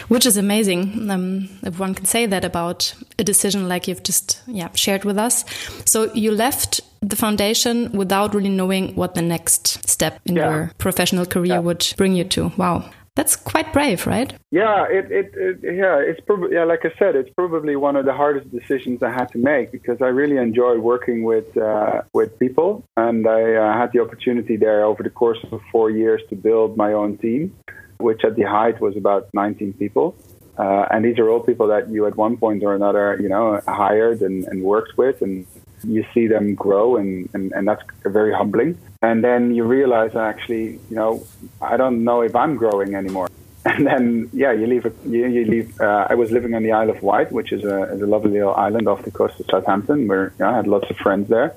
Which 0.08 0.26
is 0.26 0.36
amazing, 0.36 1.08
um, 1.08 1.48
if 1.62 1.78
one 1.78 1.94
can 1.94 2.06
say 2.06 2.26
that 2.26 2.44
about 2.44 2.92
a 3.20 3.22
decision 3.22 3.68
like 3.68 3.86
you've 3.86 4.02
just 4.02 4.42
yeah 4.48 4.70
shared 4.74 5.04
with 5.04 5.16
us. 5.16 5.44
So 5.84 6.12
you 6.12 6.32
left 6.32 6.80
the 7.02 7.16
foundation 7.16 7.90
without 7.92 8.34
really 8.34 8.48
knowing 8.50 8.94
what 8.94 9.14
the 9.14 9.22
next 9.22 9.88
step 9.88 10.20
in 10.26 10.36
yeah. 10.36 10.50
your 10.50 10.72
professional 10.78 11.26
career 11.26 11.54
yeah. 11.54 11.58
would 11.58 11.94
bring 11.96 12.14
you 12.14 12.24
to. 12.24 12.52
Wow. 12.56 12.90
That's 13.16 13.34
quite 13.34 13.72
brave, 13.72 14.06
right? 14.06 14.32
Yeah, 14.50 14.86
it, 14.88 15.10
it, 15.10 15.34
it 15.36 15.76
yeah, 15.76 15.98
it's 15.98 16.20
probably 16.20 16.54
yeah, 16.54 16.64
like 16.64 16.84
I 16.84 16.92
said, 16.96 17.16
it's 17.16 17.28
probably 17.34 17.74
one 17.74 17.96
of 17.96 18.04
the 18.04 18.12
hardest 18.12 18.50
decisions 18.50 19.02
I 19.02 19.10
had 19.10 19.26
to 19.32 19.38
make 19.38 19.72
because 19.72 20.00
I 20.00 20.06
really 20.06 20.36
enjoy 20.36 20.78
working 20.78 21.24
with 21.24 21.56
uh, 21.56 22.02
with 22.14 22.38
people, 22.38 22.84
and 22.96 23.26
I 23.26 23.54
uh, 23.54 23.76
had 23.76 23.90
the 23.92 24.00
opportunity 24.00 24.56
there 24.56 24.84
over 24.84 25.02
the 25.02 25.10
course 25.10 25.44
of 25.50 25.60
four 25.72 25.90
years 25.90 26.22
to 26.30 26.36
build 26.36 26.76
my 26.76 26.92
own 26.92 27.18
team, 27.18 27.54
which 27.98 28.24
at 28.24 28.36
the 28.36 28.44
height 28.44 28.80
was 28.80 28.96
about 28.96 29.28
19 29.34 29.72
people. 29.74 30.14
Uh, 30.56 30.86
and 30.90 31.04
these 31.04 31.18
are 31.18 31.28
all 31.28 31.40
people 31.40 31.66
that 31.68 31.88
you 31.88 32.06
at 32.06 32.16
one 32.16 32.36
point 32.36 32.62
or 32.62 32.74
another, 32.74 33.18
you 33.20 33.28
know, 33.28 33.60
hired 33.66 34.20
and, 34.20 34.44
and 34.44 34.62
worked 34.62 34.96
with, 34.98 35.22
and 35.22 35.46
you 35.84 36.04
see 36.14 36.26
them 36.26 36.54
grow, 36.54 36.96
and, 36.96 37.28
and, 37.34 37.52
and 37.52 37.66
that's 37.66 37.82
very 38.04 38.32
humbling. 38.32 38.78
And 39.02 39.24
then 39.24 39.54
you 39.54 39.64
realize 39.64 40.14
actually, 40.14 40.72
you 40.90 40.96
know, 40.96 41.26
I 41.60 41.76
don't 41.76 42.04
know 42.04 42.20
if 42.22 42.34
I'm 42.36 42.56
growing 42.56 42.94
anymore. 42.94 43.28
And 43.62 43.86
then, 43.86 44.30
yeah, 44.32 44.52
you 44.52 44.66
leave. 44.66 44.86
You, 45.04 45.26
you 45.26 45.44
leave. 45.44 45.78
Uh, 45.78 46.06
I 46.08 46.14
was 46.14 46.30
living 46.30 46.54
on 46.54 46.62
the 46.62 46.72
Isle 46.72 46.88
of 46.88 47.02
Wight, 47.02 47.30
which 47.30 47.52
is 47.52 47.62
a, 47.62 47.82
is 47.92 48.00
a 48.00 48.06
lovely 48.06 48.30
little 48.30 48.54
island 48.54 48.88
off 48.88 49.02
the 49.02 49.10
coast 49.10 49.38
of 49.38 49.44
Southampton, 49.50 50.08
where 50.08 50.32
you 50.38 50.44
know, 50.44 50.50
I 50.50 50.56
had 50.56 50.66
lots 50.66 50.88
of 50.88 50.96
friends 50.96 51.28
there. 51.28 51.54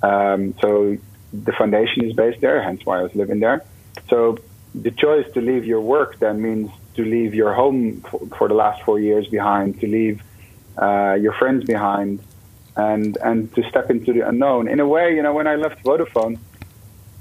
Um, 0.00 0.54
so 0.60 0.96
the 1.32 1.52
foundation 1.52 2.04
is 2.04 2.14
based 2.14 2.40
there, 2.40 2.62
hence 2.62 2.86
why 2.86 3.00
I 3.00 3.02
was 3.02 3.16
living 3.16 3.40
there. 3.40 3.64
So 4.08 4.38
the 4.74 4.92
choice 4.92 5.30
to 5.32 5.40
leave 5.40 5.64
your 5.64 5.80
work 5.80 6.20
then 6.20 6.40
means 6.40 6.70
to 6.94 7.04
leave 7.04 7.34
your 7.34 7.52
home 7.52 8.02
for, 8.02 8.20
for 8.38 8.48
the 8.48 8.54
last 8.54 8.82
four 8.82 9.00
years 9.00 9.26
behind, 9.26 9.80
to 9.80 9.86
leave 9.86 10.22
uh, 10.78 11.16
your 11.20 11.32
friends 11.32 11.64
behind, 11.64 12.20
and 12.76 13.16
and 13.22 13.52
to 13.54 13.68
step 13.68 13.90
into 13.90 14.12
the 14.12 14.26
unknown. 14.28 14.68
In 14.68 14.80
a 14.80 14.86
way, 14.86 15.14
you 15.14 15.22
know, 15.22 15.34
when 15.34 15.46
I 15.46 15.56
left 15.56 15.82
Vodafone, 15.84 16.38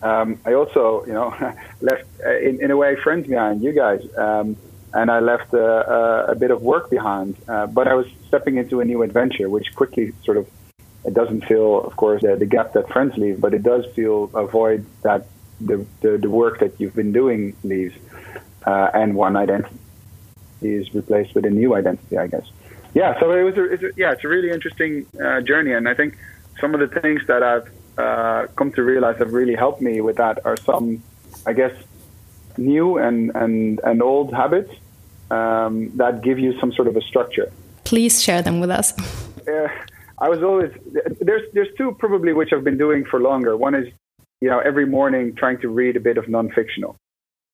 um, 0.01 0.39
I 0.46 0.53
also, 0.53 1.06
you 1.06 1.13
know, 1.13 1.29
left 1.82 2.06
uh, 2.25 2.38
in, 2.38 2.62
in 2.63 2.72
a 2.72 2.77
way 2.77 2.96
friends 2.96 3.27
behind, 3.27 3.62
you 3.62 3.74
guys, 3.74 4.01
um, 4.18 4.56
and 4.94 5.12
I 5.12 5.20
left 5.20 5.53
a, 5.53 5.63
uh, 5.63 6.27
uh, 6.27 6.32
a, 6.32 6.36
bit 6.36 6.51
of 6.51 6.62
work 6.62 6.89
behind. 6.89 7.36
Uh, 7.48 7.68
but 7.68 7.88
I 7.88 7.94
was 7.94 8.08
stepping 8.27 8.58
into 8.58 8.79
a 8.79 8.86
new 8.86 9.03
adventure, 9.03 9.50
which 9.50 9.75
quickly 9.75 10.13
sort 10.24 10.38
of 10.38 10.48
it 11.06 11.13
doesn't 11.13 11.46
feel, 11.46 11.82
of 11.82 11.96
course, 11.96 12.22
the, 12.22 12.36
the 12.36 12.46
gap 12.46 12.74
that 12.74 12.89
friends 12.89 13.18
leave, 13.18 13.39
but 13.39 13.53
it 13.53 13.63
does 13.63 13.86
feel 13.94 14.29
a 14.34 14.46
void 14.46 14.86
that 15.03 15.27
the, 15.62 15.86
the, 16.01 16.18
the 16.18 16.29
work 16.29 16.60
that 16.60 16.79
you've 16.79 16.96
been 16.96 17.12
doing 17.12 17.56
leaves, 17.63 17.96
uh, 18.65 18.89
and 18.94 19.15
one 19.15 19.36
identity 19.36 19.75
is 20.62 20.94
replaced 20.94 21.36
with 21.36 21.46
a 21.46 21.50
new 21.50 21.74
identity, 21.74 22.18
I 22.18 22.27
guess. 22.27 22.50
Yeah, 22.93 23.19
so 23.19 23.31
it 23.31 23.43
was 23.43 23.58
a, 23.58 23.63
it's 23.74 23.84
a 23.84 23.91
yeah, 23.96 24.12
it's 24.12 24.24
a 24.24 24.27
really 24.27 24.50
interesting 24.50 25.05
uh, 25.24 25.41
journey, 25.41 25.74
and 25.74 25.88
I 25.88 25.93
think 25.93 26.17
some 26.60 26.74
of 26.74 26.79
the 26.79 27.00
things 27.00 27.22
that 27.27 27.43
I've 27.43 27.69
uh, 27.98 28.48
come 28.55 28.72
to 28.74 28.84
realize 28.84 29.17
have 29.19 29.34
really 29.34 29.55
helped 29.55 29.81
me 29.81 30.01
with 30.01 30.17
that 30.17 30.46
are 30.46 30.58
some, 30.58 31.03
I 31.46 31.53
guess, 31.53 31.74
new 32.58 32.98
and 32.98 33.31
and 33.36 33.79
and 33.84 34.01
old 34.01 34.34
habits 34.34 34.72
um, 35.29 35.96
that 35.98 36.22
give 36.22 36.39
you 36.39 36.60
some 36.60 36.72
sort 36.74 36.88
of 36.88 36.96
a 36.98 37.01
structure. 37.01 37.51
Please 37.84 38.22
share 38.22 38.41
them 38.41 38.60
with 38.60 38.72
us. 38.72 38.93
Uh, 39.48 39.67
I 40.19 40.29
was 40.29 40.41
always 40.43 40.72
there's 41.22 41.43
there's 41.53 41.74
two 41.77 41.96
probably 42.00 42.34
which 42.34 42.51
I've 42.53 42.63
been 42.63 42.77
doing 42.77 43.05
for 43.05 43.19
longer. 43.19 43.55
One 43.55 43.75
is 43.75 43.88
you 44.41 44.50
know 44.50 44.60
every 44.60 44.86
morning 44.86 45.36
trying 45.36 45.60
to 45.62 45.69
read 45.69 45.96
a 45.96 46.00
bit 46.00 46.17
of 46.17 46.27
non-fictional. 46.27 46.96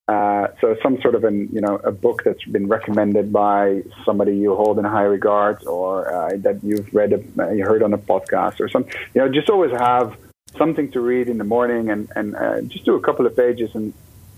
Uh, 0.07 0.47
so 0.61 0.75
some 0.83 1.01
sort 1.01 1.15
of 1.15 1.23
an 1.23 1.49
you 1.51 1.59
know 1.59 1.77
a 1.83 1.91
book 1.91 2.21
that's 2.23 2.43
been 2.45 2.67
recommended 2.67 3.33
by 3.33 3.81
somebody 4.05 4.37
you 4.37 4.55
hold 4.55 4.77
in 4.77 4.85
high 4.85 5.01
regard 5.01 5.65
or 5.65 6.13
uh, 6.13 6.29
that 6.37 6.63
you've 6.63 6.93
read 6.93 7.11
a, 7.11 7.55
you 7.55 7.65
heard 7.65 7.81
on 7.81 7.91
a 7.91 7.97
podcast 7.97 8.59
or 8.59 8.69
something. 8.69 8.93
You 9.15 9.21
know, 9.21 9.29
just 9.29 9.49
always 9.49 9.71
have 9.71 10.15
something 10.57 10.91
to 10.91 11.01
read 11.01 11.27
in 11.27 11.39
the 11.39 11.43
morning 11.43 11.89
and 11.89 12.07
and 12.15 12.35
uh, 12.35 12.61
just 12.61 12.85
do 12.85 12.93
a 12.93 13.01
couple 13.01 13.25
of 13.25 13.35
pages. 13.35 13.73
And 13.73 13.93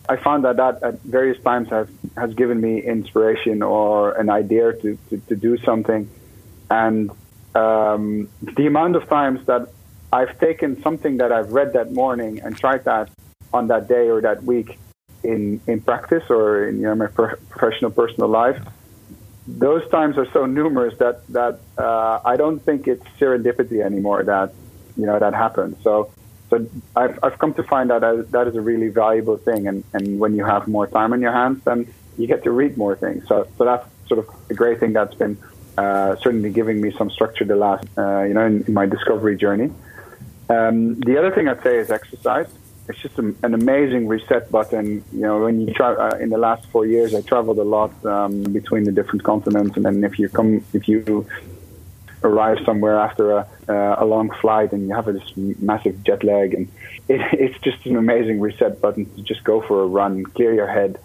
I 0.07 0.15
found 0.15 0.45
that 0.45 0.55
that 0.55 0.81
at 0.83 1.01
various 1.01 1.41
times 1.43 1.67
has 1.67 1.89
has 2.15 2.33
given 2.33 2.62
me 2.62 2.81
inspiration 2.81 3.62
or 3.62 4.13
an 4.13 4.29
idea 4.29 4.71
to 4.71 4.97
to, 5.09 5.17
to 5.17 5.36
do 5.36 5.57
something. 5.57 6.09
And 6.69 7.12
um, 7.55 8.29
the 8.41 8.67
amount 8.67 8.95
of 8.95 9.09
times 9.09 9.45
that 9.47 9.67
I've 10.13 10.39
taken 10.39 10.81
something 10.81 11.17
that 11.17 11.33
I've 11.33 11.51
read 11.51 11.74
that 11.74 11.91
morning 11.91 12.39
and 12.39 12.57
tried 12.57 12.86
that 12.86 13.09
on 13.53 13.67
that 13.67 13.89
day 13.89 14.09
or 14.09 14.21
that 14.21 14.43
week 14.43 14.79
in 15.24 15.59
in 15.67 15.81
practice 15.81 16.24
or 16.29 16.67
in 16.67 16.77
you 16.77 16.83
know, 16.83 16.95
my 16.95 17.07
pro- 17.07 17.36
professional 17.50 17.91
personal 17.91 18.29
life, 18.29 18.62
those 19.47 19.88
times 19.89 20.17
are 20.17 20.29
so 20.31 20.45
numerous 20.45 20.97
that 21.00 21.25
that 21.29 21.59
uh, 21.77 22.19
I 22.24 22.36
don't 22.36 22.59
think 22.59 22.88
it's 22.88 23.03
serendipity 23.19 23.83
anymore 23.83 24.24
that 24.24 24.53
you 24.95 25.05
know 25.05 25.19
that 25.19 25.33
happens. 25.33 25.77
So 25.83 26.12
so 26.50 26.67
I've 26.95 27.19
I've 27.24 27.39
come 27.39 27.53
to 27.55 27.63
find 27.63 27.91
out 27.91 28.01
that 28.01 28.31
that 28.31 28.47
is 28.47 28.55
a 28.55 28.62
really 28.62 28.89
valuable 28.89 29.38
thing, 29.38 29.67
and 29.67 29.83
and 29.93 30.19
when 30.19 30.36
you 30.36 30.45
have 30.45 30.67
more 30.67 30.88
time 30.88 31.13
on 31.13 31.21
your 31.21 31.31
hands, 31.31 31.63
then 31.63 31.91
you 32.17 32.27
get 32.27 32.43
to 32.43 32.51
read 32.51 32.77
more 32.77 32.95
things. 32.95 33.27
So 33.27 33.47
so 33.57 33.65
that's 33.65 33.88
sort 34.07 34.19
of 34.19 34.29
a 34.50 34.53
great 34.53 34.79
thing 34.79 34.93
that's 34.93 35.15
been 35.15 35.38
uh, 35.77 36.15
certainly 36.17 36.50
giving 36.50 36.81
me 36.81 36.91
some 36.91 37.09
structure 37.09 37.45
the 37.45 37.55
last 37.55 37.88
uh, 37.97 38.24
you 38.24 38.33
know 38.33 38.45
in, 38.45 38.63
in, 38.63 38.74
my 38.74 38.86
discovery 38.86 39.38
journey. 39.38 39.71
Um, 40.50 41.00
the 41.01 41.17
other 41.17 41.31
thing 41.31 41.47
I'd 41.47 41.62
say 41.62 41.77
is 41.77 41.91
exercise 41.91 42.47
it's 42.89 43.00
just 43.00 43.17
a, 43.20 43.34
an 43.44 43.53
amazing 43.53 44.08
reset 44.08 44.50
button. 44.51 45.03
You 45.12 45.22
know, 45.22 45.44
when 45.44 45.62
you 45.62 45.74
try 45.74 45.94
uh, 45.94 46.17
in 46.17 46.29
the 46.29 46.38
last 46.38 46.65
four 46.67 46.86
years, 46.86 47.13
I 47.13 47.22
traveled 47.22 47.60
a 47.60 47.63
lot 47.63 47.91
um, 48.06 48.44
between 48.44 48.86
the 48.86 48.91
different 48.91 49.24
continents, 49.24 49.75
and 49.75 49.86
then 49.86 50.03
if 50.03 50.17
you 50.17 50.29
come, 50.29 50.63
if 50.74 50.88
you 50.88 51.27
arrive 52.24 52.58
somewhere 52.65 52.98
after 53.00 53.32
a, 53.32 53.48
uh, 53.70 53.96
a 54.00 54.06
long 54.06 54.29
flight 54.41 54.72
and 54.72 54.88
you 54.88 54.96
have 54.96 55.06
this 55.06 55.36
massive 55.36 56.03
jet 56.03 56.24
lag, 56.24 56.53
and 56.53 56.67
it, 57.08 57.22
it's 57.34 57.60
just 57.60 57.86
an 57.86 57.98
amazing 57.98 58.39
reset 58.39 58.79
button 58.82 59.06
to 59.15 59.22
just 59.22 59.44
go 59.44 59.62
for 59.62 59.84
a 59.84 59.88
run, 59.88 60.24
clear 60.24 60.53
your 60.53 60.67
head. 60.67 61.00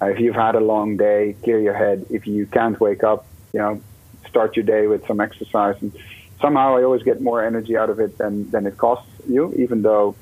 Uh, 0.00 0.06
if 0.06 0.20
you've 0.20 0.34
had 0.34 0.54
a 0.54 0.60
long 0.60 0.96
day, 0.96 1.34
clear 1.42 1.60
your 1.60 1.74
head. 1.74 2.06
If 2.10 2.26
you 2.26 2.46
can't 2.46 2.78
wake 2.80 3.02
up, 3.02 3.26
you 3.52 3.60
know, 3.60 3.80
start 4.28 4.56
your 4.56 4.64
day 4.64 4.86
with 4.86 5.06
some 5.06 5.20
exercise. 5.20 5.76
And 5.80 5.92
somehow 6.40 6.76
I 6.76 6.82
always 6.84 7.02
get 7.02 7.20
more 7.20 7.44
energy 7.44 7.76
out 7.76 7.90
of 7.90 7.98
it 7.98 8.18
than, 8.18 8.50
than 8.50 8.66
it 8.66 8.76
costs 8.76 9.10
you, 9.28 9.52
even 9.56 9.82
though 9.82 10.14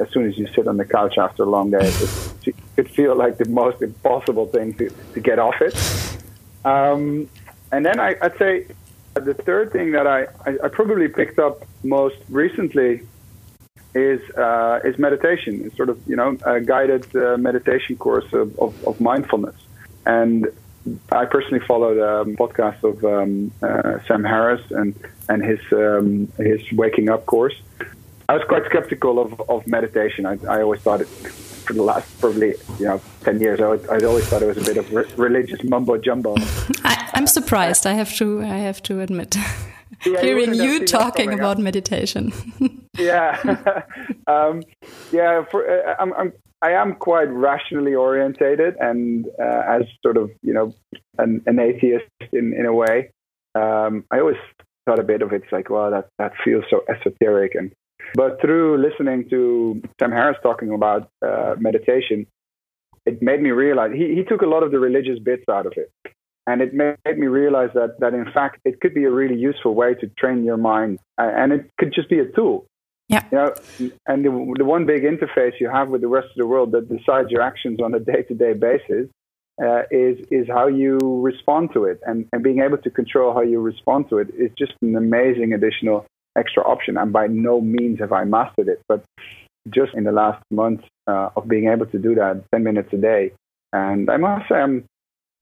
as 0.00 0.08
soon 0.10 0.26
as 0.26 0.38
you 0.38 0.46
sit 0.54 0.66
on 0.66 0.76
the 0.76 0.84
couch 0.84 1.18
after 1.18 1.42
a 1.42 1.46
long 1.46 1.70
day, 1.70 1.78
it, 2.46 2.54
it 2.76 2.90
feels 2.90 3.18
like 3.18 3.38
the 3.38 3.48
most 3.48 3.82
impossible 3.82 4.46
thing 4.46 4.74
to, 4.74 4.90
to 5.14 5.20
get 5.20 5.38
off 5.38 5.60
it. 5.60 5.74
Um, 6.64 7.28
and 7.72 7.84
then 7.84 8.00
I, 8.00 8.16
would 8.22 8.38
say 8.38 8.66
the 9.14 9.34
third 9.34 9.72
thing 9.72 9.92
that 9.92 10.06
I, 10.06 10.24
I, 10.46 10.58
I, 10.64 10.68
probably 10.68 11.08
picked 11.08 11.38
up 11.38 11.64
most 11.82 12.16
recently 12.28 13.02
is 13.94 14.20
uh, 14.36 14.80
is 14.84 14.98
meditation. 14.98 15.62
It's 15.64 15.76
sort 15.76 15.88
of 15.88 16.00
you 16.06 16.16
know 16.16 16.36
a 16.44 16.60
guided 16.60 17.14
uh, 17.16 17.36
meditation 17.36 17.96
course 17.96 18.30
of, 18.32 18.58
of, 18.58 18.84
of, 18.86 19.00
mindfulness. 19.00 19.56
And 20.06 20.48
I 21.10 21.24
personally 21.24 21.64
follow 21.66 21.94
the 21.94 22.20
um, 22.20 22.36
podcast 22.36 22.82
of 22.82 23.04
um, 23.04 23.52
uh, 23.62 23.98
Sam 24.06 24.24
Harris 24.24 24.62
and 24.70 24.94
and 25.28 25.44
his 25.44 25.60
um, 25.72 26.32
his 26.36 26.60
waking 26.72 27.08
up 27.08 27.26
course. 27.26 27.54
I 28.30 28.34
was 28.34 28.44
quite 28.46 28.66
skeptical 28.66 29.18
of, 29.18 29.40
of 29.48 29.66
meditation. 29.66 30.26
I, 30.26 30.38
I 30.46 30.60
always 30.60 30.82
thought 30.82 31.00
it, 31.00 31.08
for 31.08 31.72
the 31.72 31.82
last 31.82 32.20
probably 32.20 32.54
you 32.78 32.84
know 32.84 33.00
ten 33.22 33.40
years, 33.40 33.58
I, 33.60 33.94
I 33.94 33.98
always 34.04 34.26
thought 34.26 34.42
it 34.42 34.46
was 34.46 34.58
a 34.58 34.64
bit 34.64 34.76
of 34.76 34.92
re- 34.92 35.10
religious 35.16 35.64
mumbo 35.64 35.96
jumbo. 35.96 36.34
I, 36.84 37.10
am 37.14 37.26
surprised. 37.26 37.86
I 37.86 37.94
have 37.94 38.14
to 38.16 38.42
I 38.42 38.58
have 38.58 38.82
to 38.82 39.00
admit. 39.00 39.36
Yeah, 40.04 40.20
Hearing 40.20 40.52
you, 40.52 40.62
you 40.62 40.86
talking 40.86 41.32
about 41.32 41.56
up. 41.56 41.62
meditation. 41.62 42.32
yeah, 42.98 43.82
um, 44.26 44.62
yeah. 45.10 45.44
For, 45.44 45.64
uh, 45.66 45.94
I'm, 45.98 46.12
I'm 46.12 46.32
I 46.60 46.72
am 46.72 46.96
quite 46.96 47.30
rationally 47.30 47.94
orientated, 47.94 48.76
and 48.78 49.26
uh, 49.40 49.62
as 49.66 49.84
sort 50.02 50.18
of 50.18 50.30
you 50.42 50.52
know 50.52 50.74
an, 51.16 51.42
an 51.46 51.58
atheist 51.58 52.04
in 52.32 52.52
in 52.52 52.66
a 52.66 52.74
way, 52.74 53.10
um, 53.54 54.04
I 54.10 54.20
always 54.20 54.36
thought 54.84 54.98
a 54.98 55.02
bit 55.02 55.22
of 55.22 55.32
it. 55.32 55.44
It's 55.44 55.52
like, 55.52 55.70
well, 55.70 55.90
that 55.90 56.08
that 56.18 56.32
feels 56.44 56.64
so 56.68 56.82
esoteric 56.90 57.54
and 57.54 57.72
but 58.14 58.40
through 58.40 58.78
listening 58.78 59.28
to 59.30 59.82
Sam 60.00 60.12
Harris 60.12 60.38
talking 60.42 60.72
about 60.72 61.10
uh, 61.24 61.54
meditation, 61.58 62.26
it 63.06 63.22
made 63.22 63.40
me 63.40 63.50
realize 63.50 63.92
he, 63.94 64.14
he 64.14 64.24
took 64.24 64.42
a 64.42 64.46
lot 64.46 64.62
of 64.62 64.70
the 64.70 64.78
religious 64.78 65.18
bits 65.18 65.44
out 65.48 65.66
of 65.66 65.72
it. 65.76 65.90
And 66.46 66.62
it 66.62 66.72
made 66.72 67.18
me 67.18 67.26
realize 67.26 67.70
that, 67.74 68.00
that 68.00 68.14
in 68.14 68.24
fact, 68.32 68.60
it 68.64 68.80
could 68.80 68.94
be 68.94 69.04
a 69.04 69.10
really 69.10 69.36
useful 69.36 69.74
way 69.74 69.94
to 69.94 70.06
train 70.18 70.44
your 70.44 70.56
mind. 70.56 70.98
And 71.18 71.52
it 71.52 71.70
could 71.78 71.92
just 71.92 72.08
be 72.08 72.20
a 72.20 72.26
tool. 72.26 72.64
Yeah. 73.08 73.22
You 73.30 73.38
know, 73.38 73.54
and 74.06 74.24
the, 74.24 74.54
the 74.58 74.64
one 74.64 74.86
big 74.86 75.02
interface 75.02 75.52
you 75.60 75.68
have 75.68 75.88
with 75.88 76.00
the 76.00 76.08
rest 76.08 76.28
of 76.28 76.36
the 76.36 76.46
world 76.46 76.72
that 76.72 76.88
decides 76.88 77.30
your 77.30 77.42
actions 77.42 77.80
on 77.82 77.94
a 77.94 78.00
day 78.00 78.22
to 78.22 78.34
day 78.34 78.52
basis 78.52 79.08
uh, 79.62 79.82
is 79.90 80.18
is 80.30 80.46
how 80.46 80.68
you 80.68 80.98
respond 81.00 81.70
to 81.72 81.84
it, 81.84 82.00
and, 82.06 82.26
and 82.32 82.42
being 82.42 82.60
able 82.60 82.78
to 82.78 82.90
control 82.90 83.32
how 83.32 83.40
you 83.40 83.60
respond 83.60 84.08
to 84.08 84.18
it 84.18 84.28
is 84.38 84.50
just 84.56 84.72
an 84.82 84.94
amazing 84.94 85.52
additional 85.52 86.06
extra 86.38 86.62
option. 86.62 86.96
And 86.96 87.12
by 87.12 87.26
no 87.26 87.60
means 87.60 87.98
have 88.00 88.12
I 88.12 88.24
mastered 88.24 88.68
it, 88.68 88.80
but 88.88 89.04
just 89.68 89.94
in 89.94 90.04
the 90.04 90.12
last 90.12 90.42
month 90.50 90.82
uh, 91.06 91.30
of 91.36 91.48
being 91.48 91.68
able 91.68 91.86
to 91.86 91.98
do 91.98 92.14
that 92.14 92.44
10 92.52 92.62
minutes 92.62 92.92
a 92.92 92.96
day. 92.96 93.32
And 93.72 94.10
I 94.10 94.16
must 94.16 94.48
say, 94.48 94.56
I'm 94.56 94.84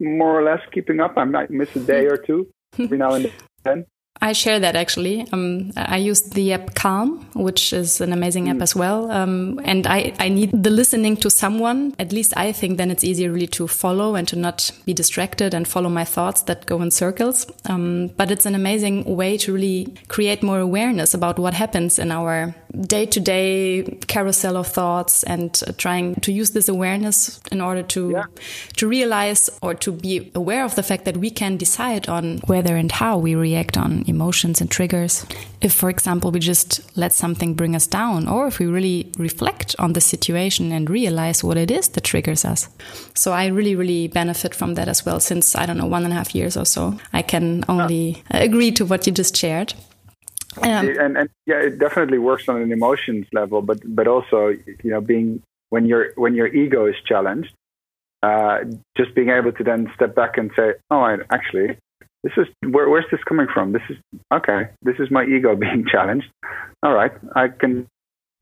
more 0.01 0.39
or 0.39 0.43
less 0.43 0.61
keeping 0.73 1.01
up. 1.01 1.15
I 1.17 1.25
might 1.25 1.51
miss 1.51 1.75
a 1.77 1.81
day 1.81 2.07
or 2.07 2.17
two 2.17 2.49
every 2.79 2.99
now 2.99 3.15
and 3.15 3.33
then. 3.65 3.87
I 4.21 4.33
share 4.33 4.59
that 4.61 4.77
actually. 4.77 5.27
Um, 5.33 5.73
I 5.77 5.99
use 5.99 6.23
the 6.23 6.53
app 6.53 6.75
Calm, 6.75 7.27
which 7.35 7.73
is 7.73 8.01
an 8.01 8.13
amazing 8.13 8.49
app 8.49 8.57
mm. 8.57 8.63
as 8.63 8.75
well. 8.75 9.11
Um, 9.11 9.61
and 9.65 9.87
I, 9.87 10.15
I 10.19 10.29
need 10.29 10.51
the 10.53 10.71
listening 10.71 11.17
to 11.19 11.31
someone. 11.31 11.95
At 11.99 12.13
least 12.13 12.33
I 12.37 12.53
think 12.53 12.79
then 12.79 12.91
it's 12.91 13.05
easier 13.05 13.31
really 13.31 13.47
to 13.49 13.69
follow 13.69 14.15
and 14.15 14.27
to 14.29 14.37
not 14.37 14.71
be 14.85 14.95
distracted 14.95 15.55
and 15.55 15.69
follow 15.69 15.91
my 15.91 16.05
thoughts 16.05 16.43
that 16.43 16.67
go 16.67 16.81
in 16.83 16.91
circles. 16.91 17.47
Um, 17.67 18.09
but 18.17 18.31
it's 18.31 18.47
an 18.47 18.55
amazing 18.55 19.05
way 19.05 19.37
to 19.39 19.53
really 19.53 19.95
create 20.09 20.43
more 20.43 20.61
awareness 20.61 21.15
about 21.15 21.39
what 21.39 21.55
happens 21.55 21.99
in 21.99 22.11
our 22.11 22.55
day 22.81 23.07
to 23.07 23.21
day 23.21 23.83
carousel 24.07 24.57
of 24.57 24.67
thoughts 24.67 25.23
and 25.23 25.63
trying 25.79 26.15
to 26.17 26.33
use 26.33 26.51
this 26.51 26.69
awareness 26.69 27.41
in 27.51 27.61
order 27.61 27.83
to, 27.83 28.11
yeah. 28.11 28.25
to 28.77 28.89
realize 28.89 29.49
or 29.63 29.75
to 29.75 29.93
be 29.93 30.31
aware 30.35 30.65
of 30.65 30.75
the 30.75 30.83
fact 30.83 31.05
that 31.05 31.17
we 31.17 31.31
can 31.31 31.57
decide 31.57 32.09
on 32.09 32.39
whether 32.47 32.77
and 32.77 32.93
how 32.93 33.19
we 33.19 33.35
react 33.35 33.77
on 33.77 34.05
emotions 34.07 34.61
and 34.61 34.71
triggers. 34.71 35.27
If, 35.61 35.73
for 35.73 35.91
example, 35.91 36.31
we 36.31 36.41
just 36.41 36.97
let 36.97 37.13
something 37.13 37.55
bring 37.55 37.75
us 37.75 37.87
down, 37.87 38.29
or 38.29 38.47
if 38.47 38.59
we 38.59 38.67
really 38.67 39.13
reflect 39.19 39.77
on 39.79 39.93
the 39.93 40.01
situation 40.01 40.73
and 40.73 40.89
realize 40.89 41.43
what 41.45 41.57
it 41.57 41.71
is 41.71 41.89
that 41.91 42.05
triggers 42.05 42.45
us. 42.45 42.69
So 43.15 43.33
I 43.33 43.47
really, 43.47 43.75
really 43.75 44.09
benefit 44.09 44.55
from 44.55 44.75
that 44.75 44.89
as 44.89 45.05
well. 45.05 45.21
Since 45.21 45.55
I 45.55 45.67
don't 45.67 45.79
know, 45.79 45.87
one 45.87 46.05
and 46.05 46.13
a 46.13 46.17
half 46.17 46.35
years 46.35 46.57
or 46.57 46.65
so, 46.65 46.99
I 47.13 47.23
can 47.23 47.65
only 47.69 48.23
agree 48.31 48.73
to 48.73 48.85
what 48.85 49.07
you 49.07 49.13
just 49.13 49.37
shared. 49.37 49.75
Um, 50.63 50.89
and, 50.89 51.17
and 51.19 51.29
yeah, 51.45 51.61
it 51.61 51.79
definitely 51.79 52.19
works 52.19 52.49
on 52.49 52.61
an 52.63 52.73
emotions 52.73 53.27
level, 53.33 53.61
but 53.61 53.79
but 53.85 54.09
also 54.09 54.49
you 54.49 54.91
know 54.91 55.01
being 55.01 55.43
when 55.69 55.87
your 55.87 56.13
when 56.15 56.35
your 56.35 56.47
ego 56.47 56.87
is 56.87 56.95
challenged, 57.05 57.53
uh, 58.23 58.59
just 58.97 59.15
being 59.15 59.31
able 59.31 59.53
to 59.53 59.65
then 59.65 59.91
step 59.95 60.15
back 60.15 60.39
and 60.39 60.51
say, 60.57 60.75
oh, 60.91 61.01
I, 61.01 61.19
actually, 61.31 61.77
this 62.27 62.33
is 62.39 62.73
where, 62.73 62.89
where's 62.89 63.05
this 63.13 63.21
coming 63.23 63.47
from? 63.53 63.73
This 63.73 63.83
is 63.89 63.97
okay. 64.35 64.71
This 64.83 64.97
is 64.99 65.11
my 65.13 65.25
ego 65.25 65.55
being 65.65 65.87
challenged. 65.91 66.27
All 66.83 66.93
right, 66.93 67.13
I 67.37 67.49
can 67.49 67.87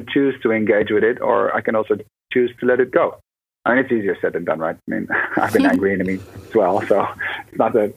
choose 0.09 0.35
to 0.43 0.53
engage 0.53 0.91
with 0.91 1.05
it, 1.05 1.21
or 1.21 1.55
I 1.55 1.61
can 1.61 1.76
also 1.76 1.97
choose 2.33 2.50
to 2.61 2.67
let 2.67 2.81
it 2.81 2.91
go. 2.91 3.19
I 3.67 3.75
mean, 3.75 3.85
it's 3.85 3.93
easier 3.93 4.17
said 4.21 4.33
than 4.33 4.45
done, 4.45 4.59
right? 4.59 4.76
I 4.76 4.91
mean, 4.91 5.09
I've 5.37 5.53
been 5.53 5.67
angry 5.67 5.93
in 5.93 6.07
me 6.07 6.14
as 6.14 6.55
well, 6.55 6.81
so 6.87 7.07
it's 7.49 7.59
not 7.59 7.75
that. 7.75 7.95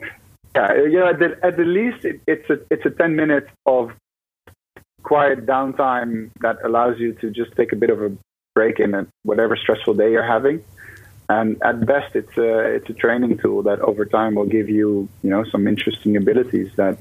Yeah, 0.56 0.74
you 0.74 1.00
know, 1.00 1.08
at 1.08 1.20
the, 1.20 1.38
at 1.44 1.56
the 1.56 1.64
least, 1.64 2.04
it, 2.04 2.20
it's 2.28 2.50
a 2.50 2.60
it's 2.70 2.86
a 2.86 2.90
ten 2.90 3.16
minutes 3.16 3.48
of 3.66 3.92
quiet 5.04 5.46
downtime 5.46 6.32
that 6.42 6.58
allows 6.66 7.00
you 7.00 7.14
to 7.22 7.32
just 7.32 7.56
take 7.56 7.72
a 7.72 7.78
bit 7.78 7.90
of 7.90 8.02
a 8.02 8.12
break 8.56 8.80
in 8.80 8.94
a 8.94 9.08
whatever 9.24 9.56
stressful 9.56 9.94
day 9.94 10.12
you're 10.12 10.28
having 10.28 10.62
and 11.30 11.62
at 11.62 11.86
best, 11.86 12.16
it's 12.16 12.38
a 12.38 12.60
it's 12.76 12.90
a 12.90 12.94
training 12.94 13.38
tool 13.38 13.62
that 13.64 13.80
over 13.82 14.06
time 14.06 14.36
will 14.36 14.46
give 14.46 14.70
you 14.70 15.10
you 15.24 15.30
know 15.30 15.44
some 15.46 15.68
interesting 15.68 16.16
abilities 16.16 16.72
that 16.76 16.98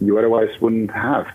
you 0.00 0.18
otherwise 0.18 0.60
wouldn't 0.60 0.90
have. 0.90 1.26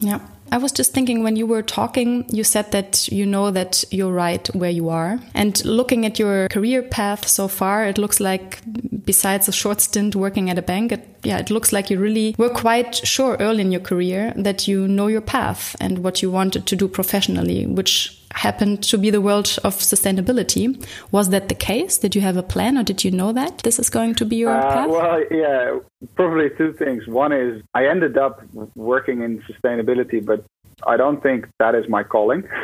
Yeah. 0.00 0.20
I 0.52 0.58
was 0.58 0.72
just 0.72 0.92
thinking 0.92 1.22
when 1.22 1.36
you 1.36 1.46
were 1.46 1.62
talking, 1.62 2.24
you 2.28 2.42
said 2.42 2.72
that 2.72 3.06
you 3.12 3.24
know 3.24 3.52
that 3.52 3.84
you're 3.92 4.12
right 4.12 4.44
where 4.48 4.70
you 4.70 4.88
are. 4.88 5.20
And 5.32 5.64
looking 5.64 6.04
at 6.04 6.18
your 6.18 6.48
career 6.48 6.82
path 6.82 7.28
so 7.28 7.46
far, 7.46 7.86
it 7.86 7.98
looks 7.98 8.18
like 8.18 8.60
besides 9.04 9.46
a 9.46 9.52
short 9.52 9.80
stint 9.80 10.16
working 10.16 10.50
at 10.50 10.58
a 10.58 10.62
bank, 10.62 10.90
it, 10.90 11.06
yeah, 11.22 11.38
it 11.38 11.50
looks 11.50 11.72
like 11.72 11.88
you 11.88 12.00
really 12.00 12.34
were 12.36 12.48
quite 12.48 12.96
sure 12.96 13.36
early 13.38 13.60
in 13.60 13.70
your 13.70 13.80
career 13.80 14.32
that 14.34 14.66
you 14.66 14.88
know 14.88 15.06
your 15.06 15.20
path 15.20 15.76
and 15.78 15.98
what 15.98 16.20
you 16.20 16.30
wanted 16.32 16.66
to 16.66 16.74
do 16.74 16.88
professionally, 16.88 17.66
which 17.66 18.19
happened 18.34 18.82
to 18.84 18.98
be 18.98 19.10
the 19.10 19.20
world 19.20 19.58
of 19.64 19.76
sustainability. 19.76 20.84
Was 21.10 21.30
that 21.30 21.48
the 21.48 21.54
case? 21.54 21.98
Did 21.98 22.14
you 22.14 22.20
have 22.20 22.36
a 22.36 22.42
plan 22.42 22.78
or 22.78 22.82
did 22.82 23.04
you 23.04 23.10
know 23.10 23.32
that 23.32 23.58
this 23.58 23.78
is 23.78 23.90
going 23.90 24.14
to 24.16 24.24
be 24.24 24.36
your 24.36 24.56
uh, 24.56 24.62
path? 24.62 24.88
Well, 24.88 25.24
yeah, 25.30 25.78
probably 26.14 26.50
two 26.50 26.72
things. 26.72 27.06
One 27.06 27.32
is 27.32 27.62
I 27.74 27.86
ended 27.86 28.16
up 28.16 28.42
working 28.74 29.22
in 29.22 29.42
sustainability, 29.42 30.24
but 30.24 30.44
I 30.86 30.96
don't 30.96 31.22
think 31.22 31.48
that 31.58 31.74
is 31.74 31.88
my 31.88 32.02
calling. 32.02 32.48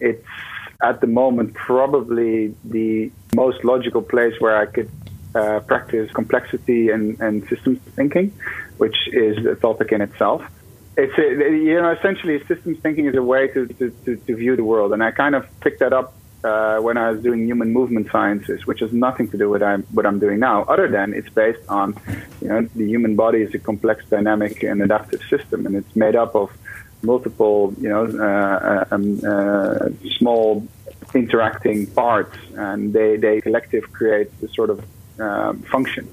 It's 0.00 0.24
at 0.82 1.00
the 1.00 1.08
moment 1.08 1.52
probably 1.54 2.54
the 2.64 3.10
most 3.34 3.64
logical 3.64 4.02
place 4.02 4.34
where 4.38 4.56
I 4.56 4.66
could 4.66 4.88
uh, 5.34 5.60
practice 5.60 6.10
complexity 6.12 6.90
and, 6.90 7.20
and 7.20 7.46
systems 7.48 7.80
thinking, 7.96 8.32
which 8.78 8.96
is 9.12 9.44
a 9.44 9.56
topic 9.56 9.90
in 9.90 10.00
itself 10.00 10.42
it's 11.04 11.18
a, 11.18 11.50
you 11.68 11.80
know 11.80 11.90
essentially 11.92 12.38
systems 12.46 12.78
thinking 12.80 13.06
is 13.06 13.14
a 13.14 13.22
way 13.22 13.48
to, 13.48 13.66
to, 13.66 13.90
to, 14.04 14.16
to 14.16 14.36
view 14.36 14.56
the 14.56 14.64
world, 14.64 14.92
and 14.92 15.02
I 15.02 15.10
kind 15.10 15.34
of 15.34 15.46
picked 15.60 15.80
that 15.80 15.92
up 15.92 16.14
uh, 16.44 16.78
when 16.78 16.96
I 16.96 17.10
was 17.10 17.22
doing 17.22 17.46
human 17.46 17.72
movement 17.72 18.10
sciences, 18.10 18.66
which 18.66 18.80
has 18.80 18.92
nothing 18.92 19.28
to 19.30 19.38
do 19.38 19.48
with 19.50 19.62
I'm, 19.62 19.82
what 19.92 20.06
I'm 20.06 20.18
doing 20.18 20.38
now, 20.38 20.62
other 20.64 20.88
than 20.88 21.12
it's 21.14 21.28
based 21.28 21.60
on, 21.68 21.96
you 22.40 22.48
know, 22.48 22.62
the 22.74 22.86
human 22.86 23.14
body 23.16 23.42
is 23.42 23.54
a 23.54 23.58
complex, 23.58 24.04
dynamic, 24.08 24.62
and 24.62 24.82
adaptive 24.82 25.22
system, 25.28 25.66
and 25.66 25.76
it's 25.76 25.94
made 25.94 26.16
up 26.16 26.34
of 26.34 26.50
multiple, 27.02 27.74
you 27.78 27.88
know, 27.88 28.04
uh, 28.04 28.84
um, 28.90 29.20
uh, 29.26 29.88
small 30.18 30.66
interacting 31.14 31.86
parts, 31.88 32.36
and 32.54 32.92
they, 32.92 33.16
they 33.16 33.40
collective 33.40 33.90
create 33.92 34.28
the 34.40 34.48
sort 34.48 34.70
of 34.70 34.84
um, 35.18 35.62
function. 35.62 36.08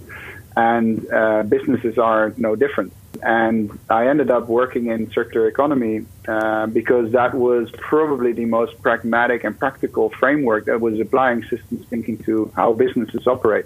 And 0.58 1.08
uh, 1.14 1.44
businesses 1.44 2.00
are 2.00 2.34
no 2.36 2.56
different. 2.56 2.92
And 3.22 3.78
I 3.90 4.08
ended 4.08 4.32
up 4.32 4.48
working 4.48 4.88
in 4.88 5.12
circular 5.12 5.48
economy 5.48 6.06
uh, 6.28 6.66
because 6.66 7.12
that 7.12 7.36
was 7.36 7.70
probably 7.78 8.32
the 8.34 8.46
most 8.46 8.82
pragmatic 8.82 9.44
and 9.44 9.58
practical 9.58 10.10
framework 10.10 10.66
that 10.66 10.82
was 10.82 11.00
applying 11.00 11.44
systems 11.44 11.86
thinking 11.88 12.18
to 12.24 12.52
how 12.56 12.74
businesses 12.74 13.28
operate. 13.28 13.66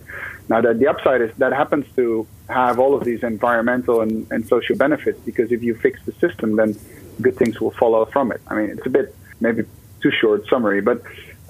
Now, 0.50 0.60
that 0.60 0.80
the 0.80 0.88
upside 0.88 1.22
is 1.22 1.32
that 1.38 1.54
happens 1.54 1.86
to 1.96 2.28
have 2.50 2.78
all 2.78 2.94
of 2.94 3.06
these 3.06 3.24
environmental 3.24 4.02
and, 4.02 4.30
and 4.30 4.46
social 4.46 4.76
benefits 4.76 5.20
because 5.22 5.52
if 5.54 5.64
you 5.64 5.76
fix 5.76 6.04
the 6.06 6.12
system, 6.14 6.58
then 6.58 6.78
good 7.22 7.38
things 7.38 7.62
will 7.62 7.72
follow 7.72 8.04
from 8.06 8.34
it. 8.34 8.42
I 8.48 8.56
mean, 8.56 8.70
it's 8.70 8.86
a 8.86 8.90
bit 8.90 9.16
maybe 9.40 9.64
too 10.02 10.12
short 10.12 10.46
summary, 10.50 10.82
but 10.82 11.02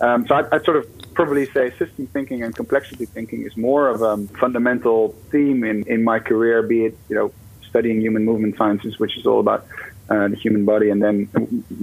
um, 0.01 0.27
so 0.27 0.35
I, 0.35 0.55
I'd 0.55 0.65
sort 0.65 0.77
of 0.77 0.87
probably 1.13 1.45
say 1.47 1.71
system 1.77 2.07
thinking 2.07 2.43
and 2.43 2.55
complexity 2.55 3.05
thinking 3.05 3.45
is 3.45 3.55
more 3.57 3.89
of 3.89 4.01
a 4.01 4.17
fundamental 4.37 5.15
theme 5.29 5.63
in, 5.63 5.83
in 5.87 6.03
my 6.03 6.19
career, 6.19 6.63
be 6.63 6.85
it, 6.85 6.97
you 7.09 7.15
know, 7.15 7.31
studying 7.69 8.01
human 8.01 8.25
movement 8.25 8.57
sciences, 8.57 8.99
which 8.99 9.17
is 9.17 9.25
all 9.25 9.39
about 9.39 9.65
uh, 10.09 10.27
the 10.27 10.35
human 10.35 10.65
body, 10.65 10.89
and 10.89 11.01
then 11.01 11.29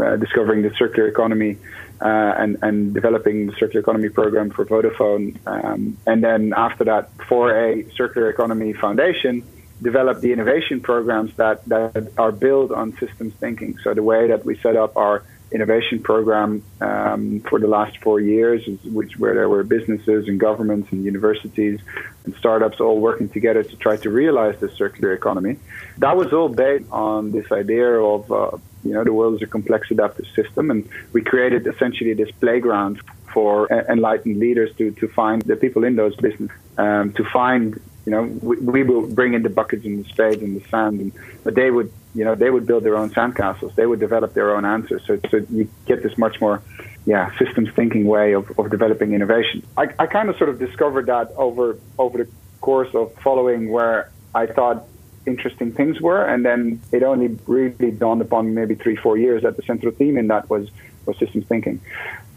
uh, 0.01 0.17
discovering 0.17 0.63
the 0.63 0.71
circular 0.77 1.09
economy 1.09 1.57
uh, 2.01 2.35
and, 2.39 2.59
and 2.63 2.93
developing 2.93 3.47
the 3.47 3.53
circular 3.55 3.81
economy 3.81 4.11
program 4.11 4.51
for 4.51 4.65
Vodafone. 4.67 5.37
Um, 5.47 5.97
and 6.07 6.23
then 6.23 6.53
after 6.57 6.85
that, 6.85 7.11
for 7.29 7.57
a 7.57 7.91
circular 7.95 8.29
economy 8.29 8.73
foundation, 8.75 9.43
develop 9.81 10.21
the 10.21 10.33
innovation 10.33 10.81
programs 10.81 11.35
that, 11.37 11.65
that 11.67 12.13
are 12.19 12.33
built 12.33 12.71
on 12.71 12.97
systems 12.99 13.33
thinking. 13.35 13.79
So 13.83 13.95
the 13.95 14.03
way 14.03 14.29
that 14.29 14.45
we 14.45 14.59
set 14.59 14.77
up 14.77 14.97
our 14.97 15.25
innovation 15.51 16.03
program 16.03 16.63
um, 16.81 17.41
for 17.41 17.59
the 17.59 17.67
last 17.67 17.97
four 17.99 18.21
years, 18.21 18.67
which 18.85 19.19
where 19.19 19.35
there 19.35 19.49
were 19.49 19.65
businesses 19.65 20.29
and 20.29 20.39
governments 20.39 20.91
and 20.93 21.05
universities 21.05 21.81
and 22.25 22.35
startups 22.37 22.81
all 22.81 23.01
working 23.01 23.29
together 23.29 23.63
to 23.63 23.77
try 23.77 23.97
to 23.97 24.11
realize 24.11 24.59
the 24.61 24.69
circular 24.71 25.13
economy. 25.13 25.57
That 25.99 26.17
was 26.17 26.33
all 26.33 26.49
based 26.49 26.91
on 26.91 27.33
this 27.33 27.51
idea 27.51 27.89
of 27.89 28.31
uh, 28.31 28.51
you 28.85 28.93
know 28.93 29.05
the 29.05 29.13
world 29.13 29.35
is 29.37 29.43
a 29.43 29.47
complex 29.47 29.91
adaptive 29.91 30.27
system, 30.35 30.71
and 30.71 30.89
we 31.13 31.23
created 31.23 31.67
essentially 31.67 32.15
this 32.15 32.31
playground 32.33 33.01
for 33.33 33.71
enlightened 33.91 34.39
leaders 34.39 34.75
to 34.77 34.91
to 34.93 35.09
find 35.09 35.43
the 35.43 35.57
people 35.57 35.85
in 35.85 35.97
those 35.97 36.17
businesses 36.17 36.57
um, 36.79 37.13
to 37.13 37.25
find 37.25 37.81
you 38.09 38.13
know, 38.13 38.23
we, 38.23 38.57
we 38.57 38.83
will 38.85 39.07
bring 39.07 39.35
in 39.35 39.43
the 39.43 39.51
buckets 39.51 39.85
and 39.85 40.03
the 40.03 40.09
spades 40.09 40.43
and 40.43 40.59
the 40.59 40.67
sand, 40.71 40.99
and, 40.99 41.13
but 41.45 41.55
they 41.55 41.71
would, 41.71 41.93
you 42.15 42.25
know, 42.25 42.35
they 42.35 42.51
would 42.51 42.67
build 42.67 42.85
their 42.85 42.97
own 42.97 43.11
sandcastles. 43.11 43.75
They 43.75 43.87
would 43.87 44.01
develop 44.01 44.35
their 44.35 44.57
own 44.57 44.65
answers. 44.65 45.03
So, 45.07 45.19
so 45.31 45.39
you 45.51 45.69
get 45.87 46.03
this 46.03 46.17
much 46.19 46.41
more, 46.41 46.63
yeah, 47.07 47.37
systems 47.39 47.71
thinking 47.75 48.07
way 48.07 48.33
of, 48.33 48.59
of 48.59 48.71
developing 48.71 49.13
innovation. 49.13 49.67
I, 49.77 49.89
I 49.99 50.07
kind 50.07 50.29
of 50.29 50.37
sort 50.37 50.51
of 50.51 50.59
discovered 50.59 51.07
that 51.07 51.31
over 51.37 51.79
over 51.99 52.19
the 52.19 52.31
course 52.61 52.95
of 52.95 53.15
following 53.23 53.71
where 53.71 54.11
I 54.35 54.47
thought 54.47 54.87
interesting 55.27 55.73
things 55.73 56.01
were, 56.01 56.25
and 56.25 56.45
then 56.45 56.81
it 56.93 57.03
only 57.03 57.39
really 57.47 57.91
dawned 57.91 58.23
upon 58.23 58.47
me 58.47 58.53
maybe 58.53 58.75
three, 58.75 58.97
four 58.97 59.17
years 59.17 59.43
that 59.43 59.57
the 59.57 59.63
central 59.63 59.93
theme 59.93 60.17
in 60.17 60.29
that 60.29 60.49
was 60.51 60.69
was 61.07 61.19
systems 61.19 61.47
thinking. 61.47 61.81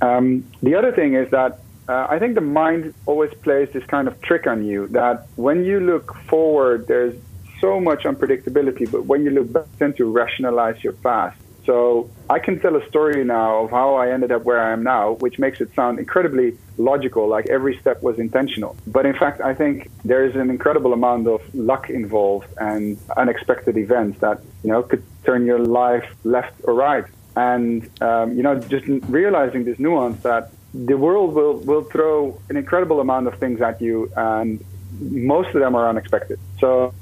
Um, 0.02 0.46
the 0.62 0.76
other 0.76 0.92
thing 0.92 1.16
is 1.16 1.30
that 1.32 1.60
uh, 1.88 2.08
I 2.10 2.20
think 2.20 2.36
the 2.36 2.42
mind 2.42 2.94
always 3.06 3.34
plays 3.42 3.70
this 3.72 3.86
kind 3.86 4.08
of 4.08 4.22
trick 4.22 4.48
on 4.48 4.66
you 4.66 4.88
that 4.90 5.28
when 5.36 5.66
you 5.66 5.80
look 5.80 6.16
forward, 6.30 6.88
there's 6.88 7.16
so 7.62 7.80
much 7.80 8.04
unpredictability, 8.04 8.92
but 8.92 9.06
when 9.06 9.24
you 9.24 9.32
look 9.32 9.54
back, 9.54 9.66
tend 9.80 9.96
to 9.98 10.06
rationalize 10.06 10.84
your 10.84 10.94
past. 10.94 11.38
So 11.66 12.10
I 12.28 12.40
can 12.40 12.60
tell 12.60 12.76
a 12.76 12.84
story 12.88 13.24
now 13.24 13.66
of 13.66 13.70
how 13.70 13.94
I 13.94 14.12
ended 14.12 14.32
up 14.32 14.44
where 14.44 14.60
I 14.60 14.72
am 14.72 14.82
now, 14.84 15.14
which 15.24 15.38
makes 15.38 15.62
it 15.62 15.70
sound 15.76 16.00
incredibly 16.00 16.58
logical, 16.78 17.28
like 17.28 17.48
every 17.50 17.78
step 17.78 18.02
was 18.02 18.18
intentional. 18.18 18.76
But 18.88 19.06
in 19.06 19.14
fact, 19.14 19.42
I 19.42 19.54
think 19.54 19.92
there 20.04 20.26
is 20.26 20.36
an 20.36 20.50
incredible 20.50 20.92
amount 20.92 21.28
of 21.28 21.40
luck 21.54 21.90
involved 21.92 22.48
and 22.58 22.98
unexpected 23.16 23.78
events 23.78 24.20
that, 24.22 24.42
you 24.64 24.72
know, 24.72 24.82
could 24.82 25.04
turn 25.24 25.46
your 25.46 25.60
life 25.60 26.08
left 26.24 26.56
or 26.64 26.74
right. 26.74 27.06
And, 27.36 27.88
um, 28.02 28.36
you 28.36 28.44
know, 28.44 28.56
just 28.60 28.86
realizing 29.08 29.64
this 29.64 29.78
nuance 29.78 30.24
that 30.24 30.52
the 30.74 30.98
world 30.98 31.34
will, 31.36 31.58
will 31.58 31.84
throw 31.84 32.40
an 32.50 32.58
incredible 32.58 33.00
amount 33.02 33.28
of 33.28 33.38
things 33.38 33.62
at 33.62 33.82
you, 33.82 34.12
and 34.18 34.64
most 35.00 35.50
of 35.50 35.60
them 35.62 35.76
are 35.76 35.88
unexpected. 35.88 36.40
So 36.60 36.94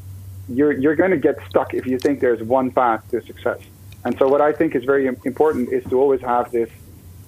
you're, 0.50 0.72
you're 0.72 0.96
going 0.96 1.12
to 1.12 1.18
get 1.18 1.38
stuck 1.50 1.74
if 1.74 1.86
you 1.86 1.98
think 2.00 2.20
there's 2.20 2.42
one 2.42 2.72
path 2.72 3.10
to 3.12 3.22
success. 3.22 3.60
And 4.06 4.18
so, 4.18 4.28
what 4.28 4.42
I 4.42 4.54
think 4.54 4.76
is 4.76 4.84
very 4.86 5.08
important 5.08 5.74
is 5.74 5.84
to 5.90 6.00
always 6.00 6.22
have 6.22 6.52
this 6.52 6.70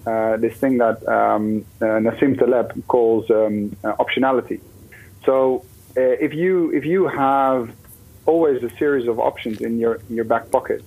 uh, 0.06 0.38
this 0.38 0.56
thing 0.58 0.78
that 0.78 1.08
um, 1.08 1.66
uh, 1.82 1.86
Nassim 1.86 2.38
Taleb 2.40 2.88
calls 2.88 3.30
um, 3.30 3.76
uh, 3.84 3.94
optionality. 3.98 4.62
So, 5.26 5.66
uh, 5.98 6.02
if 6.02 6.34
you 6.34 6.72
if 6.72 6.86
you 6.86 7.08
have 7.08 7.76
always 8.26 8.64
a 8.64 8.70
series 8.78 9.08
of 9.08 9.20
options 9.20 9.62
in 9.62 9.80
your 9.80 9.96
in 10.10 10.16
your 10.16 10.26
back 10.26 10.50
pocket 10.50 10.82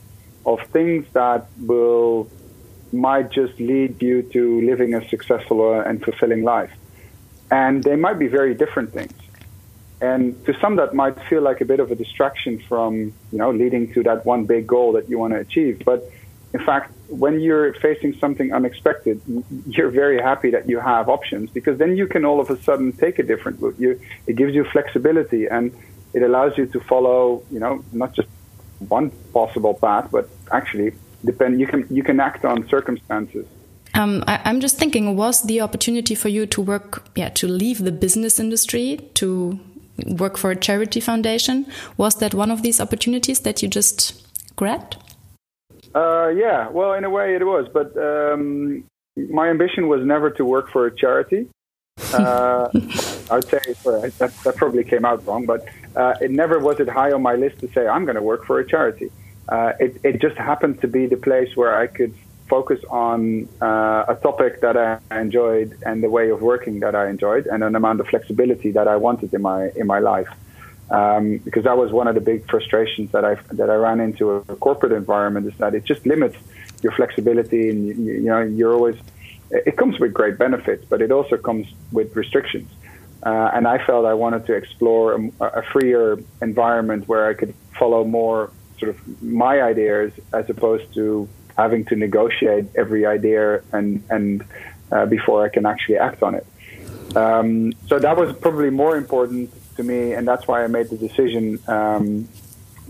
of 0.47 0.61
things 0.69 1.07
that 1.13 1.47
will 1.61 2.31
might 2.93 3.31
just 3.31 3.59
lead 3.59 4.01
you 4.03 4.23
to 4.23 4.61
living 4.63 4.95
a 4.95 5.07
successful 5.09 5.81
and 5.81 6.03
fulfilling 6.03 6.43
life. 6.43 6.73
And 7.51 7.83
they 7.83 7.97
might 7.97 8.19
be 8.19 8.29
very 8.29 8.55
different 8.55 8.93
things. 8.93 9.13
And 10.05 10.23
to 10.47 10.53
some, 10.61 10.77
that 10.77 10.93
might 11.03 11.17
feel 11.31 11.43
like 11.51 11.61
a 11.61 11.65
bit 11.73 11.81
of 11.81 11.91
a 11.91 11.95
distraction 11.95 12.53
from, 12.69 12.93
you 13.33 13.39
know, 13.41 13.51
leading 13.51 13.85
to 13.95 14.03
that 14.03 14.27
one 14.27 14.45
big 14.45 14.67
goal 14.67 14.93
that 14.93 15.09
you 15.09 15.19
want 15.19 15.33
to 15.33 15.41
achieve. 15.41 15.83
But 15.85 16.01
in 16.53 16.63
fact, 16.69 16.93
when 17.09 17.41
you're 17.41 17.73
facing 17.87 18.13
something 18.19 18.53
unexpected, 18.53 19.21
you're 19.67 19.91
very 19.91 20.21
happy 20.21 20.51
that 20.51 20.69
you 20.69 20.79
have 20.79 21.09
options 21.09 21.51
because 21.51 21.79
then 21.79 21.97
you 21.97 22.07
can 22.07 22.23
all 22.25 22.39
of 22.39 22.51
a 22.51 22.63
sudden 22.63 22.93
take 22.93 23.19
a 23.19 23.23
different 23.23 23.61
route. 23.63 23.77
You, 23.79 24.01
it 24.27 24.37
gives 24.37 24.55
you 24.55 24.65
flexibility 24.65 25.47
and 25.47 25.75
it 26.13 26.23
allows 26.23 26.53
you 26.59 26.67
to 26.67 26.81
follow, 26.81 27.43
you 27.51 27.59
know, 27.59 27.83
not 27.93 28.15
just 28.15 28.29
one 28.89 29.11
possible 29.33 29.75
path, 29.75 30.11
but 30.13 30.29
actually 30.53 30.93
depend. 31.25 31.61
You 31.61 31.67
can 31.67 31.87
you 31.91 32.03
can 32.03 32.21
act 32.21 32.45
on 32.45 32.69
circumstances. 32.69 33.47
Um, 33.95 34.25
I, 34.27 34.51
am 34.51 34.61
just 34.61 34.77
thinking, 34.77 35.17
was 35.17 35.43
the 35.43 35.61
opportunity 35.61 36.17
for 36.17 36.29
you 36.29 36.47
to 36.47 36.61
work, 36.61 37.07
yeah, 37.15 37.29
to 37.31 37.47
leave 37.47 37.79
the 37.79 37.93
business 37.93 38.41
industry 38.41 39.09
to 39.15 39.61
work 40.07 40.37
for 40.37 40.51
a 40.51 40.57
charity 40.57 41.01
foundation? 41.01 41.67
Was 41.97 42.17
that 42.17 42.35
one 42.35 42.51
of 42.51 42.63
these 42.63 42.81
opportunities 42.81 43.41
that 43.41 43.63
you 43.63 43.69
just 43.69 44.27
grabbed? 44.57 44.97
Uh, 45.95 46.29
yeah, 46.29 46.69
well, 46.71 46.93
in 46.95 47.05
a 47.05 47.11
way 47.11 47.35
it 47.35 47.47
was, 47.47 47.69
but 47.73 47.97
um, 47.97 48.85
my 49.31 49.49
ambition 49.49 49.89
was 49.89 50.05
never 50.05 50.31
to 50.31 50.45
work 50.45 50.71
for 50.71 50.87
a 50.87 50.95
charity. 50.95 51.49
Uh, 52.13 52.69
I 53.31 53.37
would 53.37 53.49
say 53.49 53.61
that, 53.85 54.33
that, 54.45 54.57
probably 54.57 54.85
came 54.85 55.05
out 55.05 55.27
wrong, 55.27 55.47
but 55.47 55.65
uh, 55.97 56.15
it 56.21 56.31
never 56.31 56.59
was 56.59 56.79
it 56.79 56.89
high 56.89 57.11
on 57.13 57.23
my 57.23 57.35
list 57.35 57.59
to 57.61 57.69
say 57.69 57.87
I'm 57.87 58.05
going 58.05 58.17
to 58.17 58.23
work 58.23 58.45
for 58.45 58.61
a 58.61 58.67
charity 58.67 59.11
uh, 59.49 59.73
it, 59.79 60.01
it 60.03 60.21
just 60.21 60.37
happened 60.37 60.81
to 60.81 60.89
be 60.89 61.07
the 61.07 61.17
place 61.17 61.57
where 61.57 61.77
I 61.77 61.87
could 61.87 62.15
focus 62.49 62.81
on 62.91 63.49
uh, 63.63 64.05
a 64.09 64.17
topic 64.23 64.61
that 64.61 64.77
I 64.77 65.21
enjoyed 65.21 65.79
and 65.87 66.03
the 66.03 66.11
way 66.11 66.31
of 66.31 66.43
working 66.43 66.81
that 66.81 66.95
I 66.95 67.09
enjoyed 67.09 67.47
and 67.47 67.65
an 67.65 67.75
amount 67.75 68.01
of 68.01 68.07
flexibility 68.09 68.71
that 68.73 68.87
I 68.87 68.97
wanted 68.97 69.33
in 69.33 69.43
my 69.43 69.71
in 69.77 69.87
my 69.87 69.99
life. 69.99 70.29
Um, 70.91 71.39
because 71.39 71.65
that 71.65 71.79
was 71.79 71.93
one 71.93 72.09
of 72.09 72.15
the 72.15 72.21
big 72.21 72.47
frustrations 72.51 73.11
that 73.13 73.25
I 73.25 73.37
that 73.53 73.71
I 73.71 73.75
ran 73.75 74.01
into 74.01 74.33
a, 74.33 74.43
corporate 74.57 74.93
environment 74.93 75.47
is 75.47 75.57
that 75.59 75.75
it 75.75 75.85
just 75.85 76.05
limits 76.05 76.37
your 76.83 76.93
flexibility 76.93 77.71
and 77.71 77.87
you, 77.87 77.95
you 77.95 78.31
know 78.33 78.43
you're 78.43 78.75
always 78.75 78.97
it 79.51 79.77
comes 79.77 79.99
with 79.99 80.13
great 80.13 80.37
benefits, 80.39 80.85
but 80.85 81.01
it 81.01 81.11
also 81.11 81.37
comes 81.37 81.67
with 81.93 82.15
restrictions. 82.17 82.71
Uh, 83.25 83.51
and 83.55 83.67
I 83.67 83.85
felt 83.87 84.05
I 84.05 84.15
wanted 84.15 84.45
to 84.47 84.55
explore 84.55 85.15
a, 85.15 85.45
a, 85.61 85.63
freer 85.63 86.19
environment 86.43 87.09
where 87.09 87.27
I 87.27 87.35
could 87.35 87.55
follow 87.79 88.05
more 88.05 88.51
sort 88.79 88.91
of 88.91 89.23
my 89.23 89.63
ideas 89.63 90.13
as 90.35 90.51
opposed 90.51 90.93
to 90.95 91.27
having 91.57 91.85
to 91.87 91.97
negotiate 91.97 92.67
every 92.77 93.07
idea 93.07 93.63
and 93.73 94.03
and 94.11 94.45
uh, 94.93 95.07
before 95.07 95.45
I 95.45 95.49
can 95.49 95.67
actually 95.67 95.99
act 95.99 96.23
on 96.23 96.35
it. 96.35 96.47
Um, 97.17 97.73
so 97.87 97.99
that 97.99 98.17
was 98.17 98.37
probably 98.37 98.71
more 98.71 98.97
important 98.97 99.51
to 99.77 99.83
me, 99.83 100.13
and 100.13 100.27
that's 100.27 100.47
why 100.47 100.65
I 100.65 100.67
made 100.67 100.89
the 100.91 100.97
decision 100.97 101.59
um, 101.69 102.29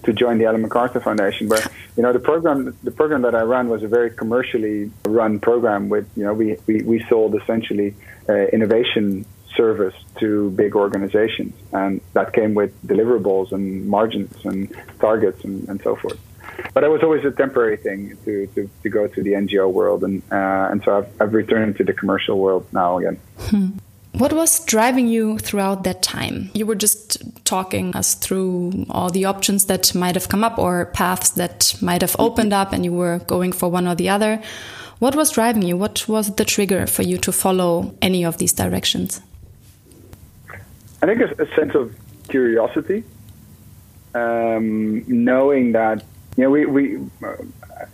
to 0.04 0.12
join 0.12 0.38
the 0.38 0.44
Ellen 0.44 0.62
MacArthur 0.62 1.00
Foundation. 1.00 1.48
Where 1.48 1.62
you 1.96 2.02
know 2.02 2.12
the 2.12 2.18
program, 2.18 2.76
the 2.82 2.90
program 2.90 3.22
that 3.22 3.34
I 3.34 3.42
ran 3.42 3.68
was 3.68 3.82
a 3.82 3.88
very 3.88 4.10
commercially 4.10 4.90
run 5.04 5.40
program. 5.40 5.88
With 5.88 6.08
you 6.16 6.24
know 6.24 6.34
we 6.34 6.56
we, 6.66 6.82
we 6.82 7.04
sold 7.08 7.34
essentially 7.34 7.94
uh, 8.28 8.32
innovation 8.32 9.26
service 9.56 9.94
to 10.20 10.50
big 10.50 10.74
organizations, 10.74 11.54
and 11.72 12.00
that 12.12 12.32
came 12.32 12.54
with 12.54 12.70
deliverables 12.86 13.52
and 13.52 13.86
margins 13.88 14.44
and 14.44 14.74
targets 15.00 15.44
and, 15.44 15.68
and 15.68 15.80
so 15.82 15.96
forth. 15.96 16.18
But 16.72 16.84
it 16.84 16.88
was 16.88 17.02
always 17.02 17.24
a 17.24 17.30
temporary 17.30 17.76
thing 17.76 18.16
to, 18.24 18.46
to, 18.48 18.68
to 18.82 18.88
go 18.88 19.06
to 19.06 19.22
the 19.22 19.32
NGO 19.32 19.72
world, 19.72 20.04
and 20.04 20.22
uh, 20.30 20.68
and 20.70 20.82
so 20.84 20.98
I've, 20.98 21.20
I've 21.20 21.34
returned 21.34 21.76
to 21.76 21.84
the 21.84 21.92
commercial 21.92 22.38
world 22.38 22.66
now 22.72 22.98
again. 22.98 23.18
Hmm. 23.38 23.68
What 24.12 24.32
was 24.32 24.64
driving 24.64 25.08
you 25.08 25.38
throughout 25.38 25.82
that 25.82 26.00
time? 26.00 26.50
You 26.54 26.66
were 26.66 26.76
just 26.76 27.16
talking 27.44 27.96
us 27.96 28.14
through 28.14 28.86
all 28.88 29.10
the 29.10 29.24
options 29.24 29.66
that 29.66 29.92
might 29.92 30.14
have 30.14 30.28
come 30.28 30.44
up 30.44 30.56
or 30.56 30.86
paths 30.86 31.30
that 31.30 31.74
might 31.82 32.00
have 32.00 32.14
opened 32.18 32.52
up, 32.52 32.72
and 32.72 32.84
you 32.84 32.92
were 32.92 33.18
going 33.26 33.50
for 33.50 33.68
one 33.68 33.88
or 33.88 33.96
the 33.96 34.08
other. 34.08 34.40
What 35.00 35.16
was 35.16 35.32
driving 35.32 35.62
you? 35.62 35.76
What 35.76 36.08
was 36.08 36.34
the 36.36 36.44
trigger 36.44 36.86
for 36.86 37.02
you 37.02 37.18
to 37.18 37.32
follow 37.32 37.94
any 38.00 38.24
of 38.24 38.38
these 38.38 38.52
directions? 38.52 39.20
I 41.02 41.06
think 41.06 41.20
a, 41.20 41.42
a 41.42 41.54
sense 41.56 41.74
of 41.74 41.94
curiosity, 42.28 43.04
um, 44.14 45.04
knowing 45.08 45.72
that 45.72 46.04
know 46.42 46.50
we, 46.50 46.66
we 46.66 46.96
uh, 47.22 47.36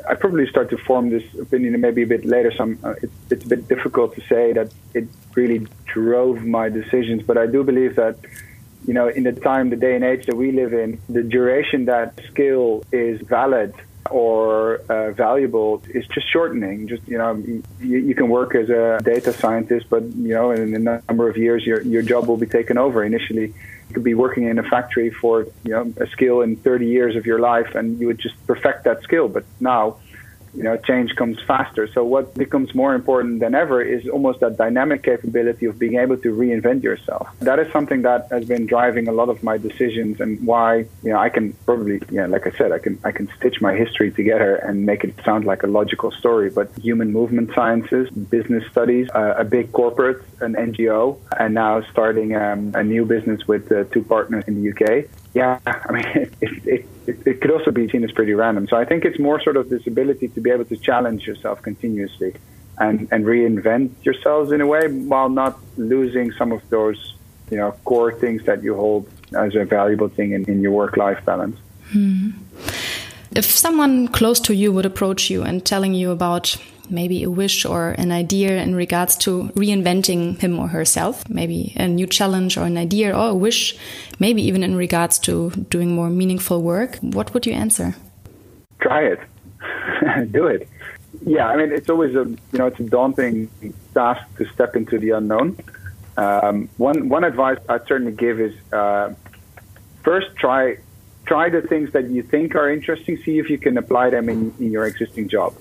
I 0.08 0.14
probably 0.14 0.48
start 0.48 0.70
to 0.70 0.78
form 0.78 1.10
this 1.10 1.22
opinion 1.34 1.78
maybe 1.80 2.02
a 2.02 2.06
bit 2.06 2.24
later. 2.24 2.52
So 2.52 2.74
uh, 2.82 2.94
it's, 3.02 3.12
it's 3.30 3.44
a 3.44 3.48
bit 3.48 3.68
difficult 3.68 4.14
to 4.14 4.22
say 4.22 4.52
that 4.52 4.72
it 4.94 5.08
really 5.34 5.66
drove 5.86 6.42
my 6.44 6.68
decisions. 6.68 7.22
But 7.22 7.38
I 7.38 7.46
do 7.46 7.62
believe 7.64 7.96
that, 7.96 8.18
you 8.86 8.94
know, 8.94 9.08
in 9.08 9.24
the 9.24 9.32
time, 9.32 9.70
the 9.70 9.76
day 9.76 9.94
and 9.94 10.04
age 10.04 10.26
that 10.26 10.36
we 10.36 10.52
live 10.52 10.72
in, 10.72 11.00
the 11.08 11.22
duration 11.22 11.84
that 11.86 12.18
skill 12.30 12.84
is 12.92 13.20
valid 13.20 13.74
or 14.10 14.76
uh, 14.88 15.12
valuable 15.12 15.82
is 15.90 16.06
just 16.08 16.30
shortening. 16.32 16.88
Just 16.88 17.06
you 17.06 17.18
know, 17.18 17.34
you, 17.34 17.62
you, 17.80 18.14
can 18.14 18.28
work 18.28 18.54
as 18.54 18.68
a 18.68 18.98
data 19.02 19.32
scientist, 19.32 19.86
but 19.88 20.02
you 20.02 20.34
know, 20.34 20.50
in 20.50 20.74
a 20.74 21.02
number 21.08 21.28
of 21.28 21.36
years, 21.36 21.64
your 21.64 21.80
your 21.82 22.02
job 22.02 22.26
will 22.26 22.36
be 22.36 22.46
taken 22.46 22.78
over. 22.78 23.04
Initially, 23.04 23.54
you 23.90 23.94
could 23.94 24.04
be 24.04 24.14
working 24.14 24.48
in 24.48 24.58
a 24.58 24.62
factory 24.62 25.10
for 25.20 25.46
you 25.64 25.72
know 25.72 25.92
a 26.00 26.06
skill 26.12 26.40
in 26.40 26.56
30 26.56 26.86
years 26.86 27.16
of 27.16 27.26
your 27.26 27.40
life, 27.40 27.66
and 27.74 28.00
you 28.00 28.06
would 28.06 28.20
just 28.20 28.36
perfect 28.46 28.84
that 28.84 29.02
skill. 29.02 29.28
But 29.28 29.44
now 29.58 29.98
you 30.54 30.62
know, 30.62 30.76
change 30.76 31.14
comes 31.16 31.40
faster. 31.46 31.88
So 31.92 32.04
what 32.04 32.34
becomes 32.34 32.74
more 32.74 32.94
important 32.94 33.40
than 33.40 33.54
ever 33.54 33.82
is 33.82 34.08
almost 34.08 34.40
that 34.40 34.56
dynamic 34.56 35.02
capability 35.02 35.66
of 35.66 35.78
being 35.78 35.96
able 35.96 36.16
to 36.18 36.34
reinvent 36.34 36.82
yourself. 36.82 37.28
That 37.40 37.58
is 37.58 37.70
something 37.72 38.02
that 38.02 38.28
has 38.30 38.44
been 38.44 38.66
driving 38.66 39.08
a 39.08 39.12
lot 39.12 39.28
of 39.28 39.42
my 39.42 39.58
decisions 39.58 40.20
and 40.20 40.44
why, 40.46 40.86
you 41.02 41.12
know, 41.12 41.18
I 41.18 41.28
can 41.28 41.52
probably, 41.64 42.00
yeah, 42.10 42.26
like 42.26 42.46
I 42.46 42.50
said, 42.50 42.72
I 42.72 42.78
can, 42.78 42.98
I 43.04 43.12
can 43.12 43.30
stitch 43.36 43.60
my 43.60 43.74
history 43.74 44.10
together 44.10 44.56
and 44.56 44.84
make 44.84 45.04
it 45.04 45.14
sound 45.24 45.44
like 45.44 45.62
a 45.62 45.66
logical 45.68 46.10
story. 46.10 46.50
But 46.50 46.70
human 46.78 47.12
movement 47.12 47.54
sciences, 47.54 48.10
business 48.10 48.64
studies, 48.70 49.08
uh, 49.14 49.34
a 49.38 49.44
big 49.44 49.72
corporate, 49.72 50.22
an 50.40 50.54
NGO, 50.54 51.18
and 51.38 51.54
now 51.54 51.82
starting 51.92 52.34
um, 52.34 52.72
a 52.74 52.82
new 52.82 53.04
business 53.04 53.46
with 53.46 53.70
uh, 53.70 53.84
two 53.84 54.02
partners 54.02 54.44
in 54.46 54.62
the 54.62 54.70
UK 54.70 55.08
yeah, 55.34 55.58
I 55.64 55.92
mean, 55.92 56.04
it, 56.14 56.34
it, 56.40 56.86
it, 57.06 57.26
it, 57.26 57.40
could 57.40 57.50
also 57.50 57.70
be 57.70 57.88
seen 57.88 58.04
as 58.04 58.12
pretty 58.12 58.34
random. 58.34 58.66
So 58.68 58.76
I 58.76 58.84
think 58.84 59.04
it's 59.04 59.18
more 59.18 59.40
sort 59.40 59.56
of 59.56 59.68
this 59.68 59.86
ability 59.86 60.28
to 60.28 60.40
be 60.40 60.50
able 60.50 60.64
to 60.66 60.76
challenge 60.76 61.26
yourself 61.26 61.62
continuously 61.62 62.34
and, 62.78 63.08
and 63.12 63.24
reinvent 63.24 63.90
yourselves 64.04 64.52
in 64.52 64.60
a 64.60 64.66
way 64.66 64.88
while 64.88 65.28
not 65.28 65.58
losing 65.76 66.32
some 66.32 66.50
of 66.50 66.68
those, 66.70 67.14
you 67.50 67.58
know, 67.58 67.72
core 67.84 68.12
things 68.12 68.44
that 68.44 68.62
you 68.62 68.74
hold 68.74 69.08
as 69.36 69.54
a 69.54 69.64
valuable 69.64 70.08
thing 70.08 70.32
in, 70.32 70.44
in 70.50 70.60
your 70.60 70.72
work-life 70.72 71.24
balance. 71.24 71.56
Hmm. 71.92 72.30
If 73.32 73.44
someone 73.44 74.08
close 74.08 74.40
to 74.40 74.54
you 74.54 74.72
would 74.72 74.86
approach 74.86 75.30
you 75.30 75.42
and 75.42 75.64
telling 75.64 75.94
you 75.94 76.10
about 76.10 76.56
maybe 76.90 77.22
a 77.22 77.30
wish 77.30 77.64
or 77.64 77.90
an 77.98 78.12
idea 78.12 78.62
in 78.62 78.74
regards 78.74 79.16
to 79.16 79.44
reinventing 79.54 80.40
him 80.40 80.58
or 80.58 80.68
herself, 80.68 81.28
maybe 81.28 81.72
a 81.76 81.88
new 81.88 82.06
challenge 82.06 82.56
or 82.56 82.64
an 82.64 82.76
idea 82.76 83.16
or 83.16 83.30
a 83.30 83.34
wish, 83.34 83.76
maybe 84.18 84.42
even 84.42 84.62
in 84.62 84.76
regards 84.76 85.18
to 85.20 85.50
doing 85.70 85.94
more 85.94 86.10
meaningful 86.10 86.62
work, 86.62 86.96
what 87.00 87.32
would 87.34 87.46
you 87.46 87.52
answer? 87.52 87.94
Try 88.80 89.02
it. 89.04 89.20
Do 90.32 90.46
it. 90.46 90.68
Yeah, 91.26 91.48
I 91.48 91.56
mean, 91.56 91.72
it's 91.72 91.90
always 91.90 92.14
a 92.14 92.24
you 92.24 92.58
know 92.58 92.66
it's 92.66 92.80
a 92.80 92.84
daunting 92.84 93.50
task 93.92 94.22
to 94.36 94.46
step 94.46 94.76
into 94.76 94.98
the 94.98 95.10
unknown. 95.10 95.58
Um, 96.16 96.68
one 96.76 97.08
one 97.08 97.24
advice 97.24 97.58
I'd 97.68 97.86
certainly 97.86 98.12
give 98.12 98.40
is 98.40 98.54
uh, 98.72 99.12
first 100.02 100.34
try 100.36 100.78
try 101.26 101.50
the 101.50 101.62
things 101.62 101.92
that 101.92 102.08
you 102.10 102.22
think 102.22 102.54
are 102.54 102.70
interesting. 102.70 103.16
See 103.22 103.38
if 103.38 103.50
you 103.50 103.58
can 103.58 103.76
apply 103.76 104.10
them 104.10 104.28
in, 104.28 104.54
in 104.58 104.72
your 104.72 104.86
existing 104.86 105.28
job. 105.28 105.54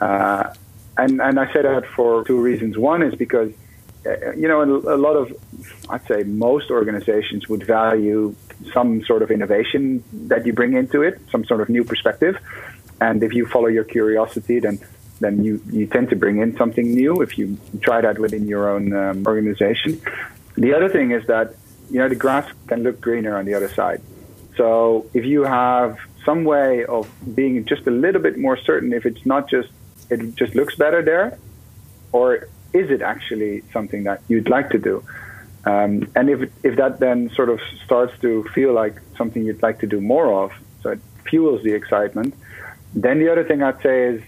Uh, 0.00 0.54
and, 0.96 1.20
and 1.20 1.38
I 1.38 1.52
say 1.52 1.62
that 1.62 1.86
for 1.86 2.24
two 2.24 2.40
reasons. 2.40 2.76
One 2.76 3.02
is 3.02 3.14
because, 3.14 3.52
uh, 4.04 4.32
you 4.32 4.48
know, 4.48 4.62
a, 4.62 4.96
lot 4.96 5.14
of, 5.14 5.32
I'd 5.88 6.06
say 6.06 6.24
most 6.24 6.70
organizations 6.70 7.48
would 7.48 7.64
value 7.64 8.34
some 8.72 9.04
sort 9.04 9.22
of 9.22 9.30
innovation 9.30 10.02
that 10.28 10.44
you 10.46 10.52
bring 10.52 10.74
into 10.74 11.02
it, 11.02 11.20
some 11.30 11.44
sort 11.44 11.60
of 11.60 11.68
new 11.68 11.84
perspective. 11.84 12.36
And 13.00 13.22
if 13.22 13.32
you 13.32 13.46
follow 13.46 13.68
your 13.68 13.84
curiosity, 13.84 14.58
then 14.58 14.80
then 15.20 15.42
you, 15.42 15.60
you 15.70 15.86
tend 15.86 16.10
to 16.10 16.16
bring 16.16 16.38
in 16.38 16.56
something 16.56 16.94
new 16.94 17.22
if 17.22 17.36
you 17.38 17.58
try 17.80 18.00
that 18.00 18.20
within 18.20 18.46
your 18.46 18.68
own 18.68 18.92
um, 18.92 19.26
organization. 19.26 20.00
The 20.54 20.74
other 20.74 20.88
thing 20.88 21.10
is 21.10 21.26
that, 21.26 21.54
you 21.90 21.98
know, 21.98 22.08
the 22.08 22.14
grass 22.14 22.48
can 22.68 22.84
look 22.84 23.00
greener 23.00 23.36
on 23.36 23.44
the 23.44 23.54
other 23.54 23.68
side. 23.68 24.00
So 24.56 25.06
if 25.14 25.24
you 25.24 25.42
have 25.42 25.98
some 26.24 26.44
way 26.44 26.84
of 26.84 27.10
being 27.34 27.64
just 27.64 27.86
a 27.86 27.90
little 27.90 28.20
bit 28.20 28.38
more 28.38 28.56
certain, 28.56 28.92
if 28.92 29.06
it's 29.06 29.24
not 29.26 29.48
just 29.50 29.70
it 30.10 30.34
just 30.36 30.54
looks 30.54 30.74
better 30.76 31.02
there, 31.02 31.38
or 32.12 32.48
is 32.72 32.90
it 32.90 33.02
actually 33.02 33.62
something 33.72 34.04
that 34.04 34.22
you'd 34.28 34.48
like 34.48 34.70
to 34.70 34.78
do? 34.78 35.02
Um, 35.64 36.10
and 36.14 36.30
if 36.30 36.50
if 36.62 36.76
that 36.76 37.00
then 37.00 37.30
sort 37.30 37.48
of 37.48 37.60
starts 37.84 38.18
to 38.20 38.44
feel 38.54 38.72
like 38.72 38.96
something 39.16 39.44
you'd 39.44 39.62
like 39.62 39.80
to 39.80 39.86
do 39.86 40.00
more 40.00 40.44
of, 40.44 40.52
so 40.82 40.90
it 40.90 41.00
fuels 41.28 41.62
the 41.62 41.72
excitement. 41.72 42.34
Then 42.94 43.18
the 43.18 43.30
other 43.30 43.44
thing 43.44 43.62
I'd 43.62 43.82
say 43.82 44.04
is, 44.04 44.22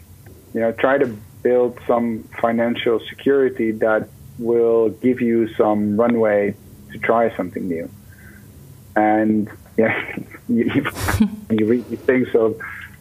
you 0.54 0.60
know, 0.60 0.72
try 0.72 0.98
to 0.98 1.06
build 1.42 1.78
some 1.86 2.24
financial 2.40 3.00
security 3.08 3.72
that 3.72 4.08
will 4.38 4.90
give 4.90 5.20
you 5.20 5.48
some 5.54 5.96
runway 5.98 6.54
to 6.92 6.98
try 6.98 7.34
something 7.36 7.66
new. 7.68 7.88
And 8.96 9.50
yeah, 9.76 10.18
you, 10.48 10.64
you 11.50 11.66
read 11.66 11.88
these 11.88 12.00
things 12.00 12.28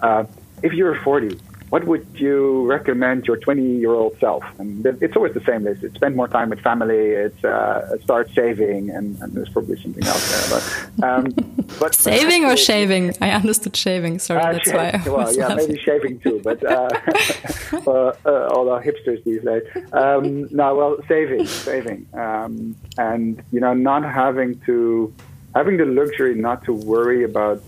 uh, 0.02 0.24
if 0.64 0.74
you're 0.74 0.96
40 1.02 1.40
what 1.70 1.86
would 1.86 2.08
you 2.16 2.66
recommend 2.66 3.26
your 3.26 3.38
20 3.38 3.62
year 3.62 3.94
old 3.94 4.18
self? 4.20 4.44
And 4.58 4.86
it's 4.86 5.16
always 5.16 5.34
the 5.34 5.42
same. 5.42 5.68
It's, 5.68 5.82
spend 5.96 6.16
more 6.16 6.28
time 6.28 6.50
with 6.50 6.62
family. 6.62 7.10
It's 7.10 7.44
uh, 7.44 7.98
start 8.04 8.30
saving, 8.34 8.90
and, 8.90 9.20
and, 9.22 9.34
there's 9.34 9.50
probably 9.50 9.80
something 9.82 10.04
else 10.06 10.50
there. 10.50 10.62
But, 10.98 11.08
um, 11.08 11.66
but 11.80 11.94
saving 11.94 12.46
or 12.46 12.58
shaving? 12.58 13.14
I 13.22 13.32
understood 13.32 13.76
shaving. 13.76 14.18
Sorry, 14.20 14.42
uh, 14.42 14.54
that's 14.54 14.74
why. 14.74 15.02
I 15.06 15.10
well, 15.10 15.36
yeah, 15.36 15.54
maybe 15.54 15.78
shaving 15.78 16.20
too. 16.20 16.42
But 16.44 16.64
uh, 16.64 16.90
uh, 17.88 18.14
uh, 18.26 18.48
all 18.54 18.70
our 18.70 18.84
hipsters 18.84 19.24
these 19.24 19.44
days. 19.44 19.64
Um, 19.94 20.48
no, 20.54 20.76
well, 20.76 20.98
saving, 21.08 21.46
saving, 21.46 22.08
um, 22.14 22.76
and 22.98 23.44
you 23.52 23.60
know, 23.60 23.74
not 23.74 24.04
having 24.04 24.60
to 24.62 25.14
having 25.54 25.78
the 25.78 25.86
luxury 25.86 26.36
not 26.36 26.64
to 26.64 26.74
worry 26.74 27.24
about, 27.24 27.62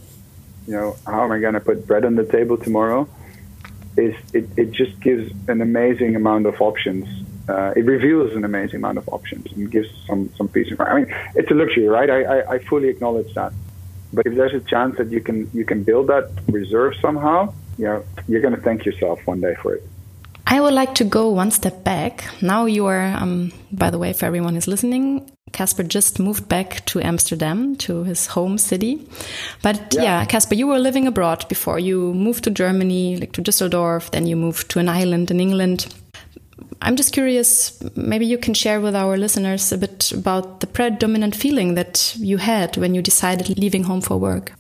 you 0.68 0.74
know, 0.74 0.96
how 1.06 1.24
am 1.24 1.32
I 1.32 1.40
going 1.40 1.56
to 1.56 1.60
put 1.60 1.88
bread 1.88 2.06
on 2.06 2.16
the 2.16 2.26
table 2.26 2.58
tomorrow 2.58 3.08
is 4.02 4.16
it, 4.34 4.46
it 4.58 4.72
just 4.72 5.00
gives 5.00 5.32
an 5.48 5.62
amazing 5.62 6.16
amount 6.16 6.46
of 6.46 6.56
options. 6.62 7.06
Uh, 7.48 7.74
it 7.76 7.86
reveals 7.86 8.36
an 8.36 8.46
amazing 8.46 8.78
amount 8.78 8.98
of 8.98 9.08
options 9.10 9.52
and 9.54 9.72
gives 9.72 9.90
some, 10.08 10.30
some 10.38 10.48
peace 10.48 10.72
of 10.72 10.80
mind. 10.80 10.92
I 10.92 10.96
mean, 11.00 11.32
it's 11.36 11.52
a 11.52 11.54
luxury, 11.54 11.88
right? 11.88 12.10
I, 12.10 12.20
I, 12.24 12.52
I 12.54 12.60
fully 12.60 12.90
acknowledge 12.90 13.34
that. 13.34 13.52
But 14.14 14.26
if 14.28 14.36
there's 14.36 14.54
a 14.54 14.66
chance 14.74 14.98
that 14.98 15.10
you 15.10 15.22
can 15.22 15.50
you 15.54 15.66
can 15.66 15.84
build 15.84 16.08
that 16.08 16.30
reserve 16.48 16.94
somehow, 17.02 17.54
you 17.78 17.86
know, 17.86 18.04
you're 18.28 18.42
going 18.42 18.56
to 18.56 18.62
thank 18.62 18.86
yourself 18.86 19.26
one 19.26 19.42
day 19.42 19.56
for 19.62 19.76
it. 19.76 19.84
I 20.46 20.60
would 20.60 20.74
like 20.74 20.96
to 20.96 21.06
go 21.06 21.30
one 21.30 21.52
step 21.52 21.84
back. 21.84 22.26
Now 22.42 22.66
you 22.66 22.86
are, 22.88 23.06
um, 23.22 23.54
by 23.72 23.90
the 23.90 23.98
way, 23.98 24.12
for 24.12 24.26
everyone 24.26 24.56
who's 24.56 24.68
listening, 24.68 25.32
Casper 25.52 25.84
just 25.84 26.20
moved 26.20 26.48
back 26.48 26.86
to 26.86 27.02
Amsterdam, 27.02 27.76
to 27.78 28.04
his 28.04 28.28
home 28.28 28.58
city. 28.58 29.08
But 29.62 29.94
yeah, 29.94 30.26
Casper, 30.26 30.56
you 30.56 30.68
were 30.68 30.80
living 30.80 31.08
abroad 31.08 31.48
before. 31.50 31.80
You 31.80 32.14
moved 32.14 32.44
to 32.46 32.52
Germany, 32.52 33.18
like 33.18 33.32
to 33.34 33.42
Düsseldorf, 33.42 34.12
then 34.12 34.28
you 34.28 34.36
moved 34.36 34.70
to 34.72 34.80
an 34.80 34.90
island 34.90 35.32
in 35.32 35.40
England. 35.40 35.94
I'm 36.82 36.96
just 36.96 37.14
curious, 37.14 37.80
maybe 37.96 38.26
you 38.26 38.38
can 38.38 38.54
share 38.54 38.82
with 38.82 38.96
our 38.96 39.16
listeners 39.18 39.72
a 39.72 39.78
bit 39.78 40.12
about 40.12 40.62
the 40.62 40.68
predominant 40.68 41.36
feeling 41.36 41.76
that 41.76 42.16
you 42.18 42.38
had 42.38 42.76
when 42.78 42.96
you 42.96 43.02
decided 43.02 43.58
leaving 43.60 43.84
home 43.84 44.02
for 44.02 44.18
work. 44.18 44.54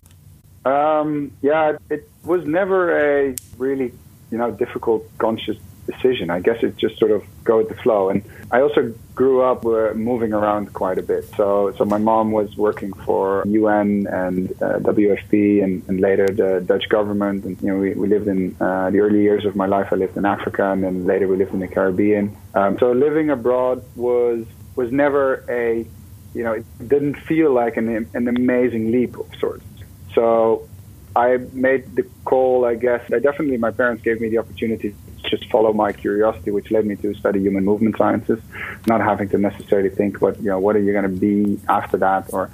Um, 0.65 1.31
yeah, 1.41 1.77
it 1.89 2.07
was 2.23 2.45
never 2.45 2.95
a 2.95 3.35
really, 3.57 3.91
you 4.29 4.37
know, 4.37 4.51
difficult 4.51 5.03
conscious 5.17 5.57
decision. 5.85 6.29
I 6.29 6.39
guess 6.39 6.63
it 6.63 6.77
just 6.77 6.97
sort 6.97 7.11
of 7.11 7.23
go 7.43 7.57
with 7.57 7.69
the 7.69 7.75
flow. 7.75 8.09
And 8.09 8.23
I 8.51 8.61
also 8.61 8.93
grew 9.15 9.41
up 9.41 9.65
uh, 9.65 9.93
moving 9.93 10.33
around 10.33 10.73
quite 10.73 10.97
a 10.97 11.01
bit. 11.01 11.25
So, 11.35 11.73
so 11.77 11.85
my 11.85 11.97
mom 11.97 12.31
was 12.31 12.55
working 12.57 12.93
for 12.93 13.43
UN 13.45 14.07
and 14.07 14.51
uh, 14.61 14.79
WFP, 14.79 15.63
and, 15.63 15.83
and, 15.87 15.99
later 15.99 16.27
the 16.27 16.61
Dutch 16.65 16.87
government. 16.89 17.45
And 17.45 17.61
you 17.61 17.67
know, 17.69 17.77
we, 17.77 17.93
we 17.93 18.07
lived 18.07 18.27
in 18.27 18.55
uh, 18.59 18.89
the 18.89 18.99
early 18.99 19.21
years 19.21 19.45
of 19.45 19.55
my 19.55 19.65
life. 19.65 19.89
I 19.91 19.95
lived 19.95 20.17
in 20.17 20.25
Africa, 20.25 20.71
and 20.71 20.83
then 20.83 21.05
later 21.05 21.27
we 21.27 21.37
lived 21.37 21.53
in 21.53 21.59
the 21.59 21.67
Caribbean. 21.67 22.35
Um, 22.53 22.77
so 22.79 22.91
living 22.91 23.29
abroad 23.29 23.83
was 23.95 24.45
was 24.75 24.91
never 24.91 25.43
a, 25.49 25.85
you 26.33 26.43
know, 26.43 26.53
it 26.53 26.65
didn't 26.87 27.15
feel 27.15 27.51
like 27.51 27.77
an 27.77 28.09
an 28.13 28.27
amazing 28.27 28.91
leap 28.91 29.17
of 29.17 29.27
sorts. 29.39 29.65
So 30.13 30.67
I 31.15 31.37
made 31.53 31.95
the 31.95 32.03
call, 32.25 32.65
I 32.65 32.75
guess. 32.75 33.01
I 33.11 33.19
definitely, 33.19 33.57
my 33.57 33.71
parents 33.71 34.03
gave 34.03 34.21
me 34.21 34.29
the 34.29 34.37
opportunity 34.37 34.95
just 35.31 35.49
follow 35.49 35.73
my 35.73 35.91
curiosity, 35.93 36.51
which 36.51 36.69
led 36.69 36.85
me 36.85 36.95
to 36.97 37.13
study 37.15 37.39
human 37.39 37.63
movement 37.63 37.97
sciences, 37.97 38.39
not 38.85 39.01
having 39.01 39.29
to 39.29 39.37
necessarily 39.37 39.89
think 39.89 40.21
what, 40.21 40.37
you 40.43 40.49
know, 40.51 40.59
what 40.59 40.75
are 40.75 40.83
you 40.87 40.91
going 40.91 41.09
to 41.11 41.19
be 41.29 41.59
after 41.67 41.97
that? 41.97 42.31
Or, 42.33 42.51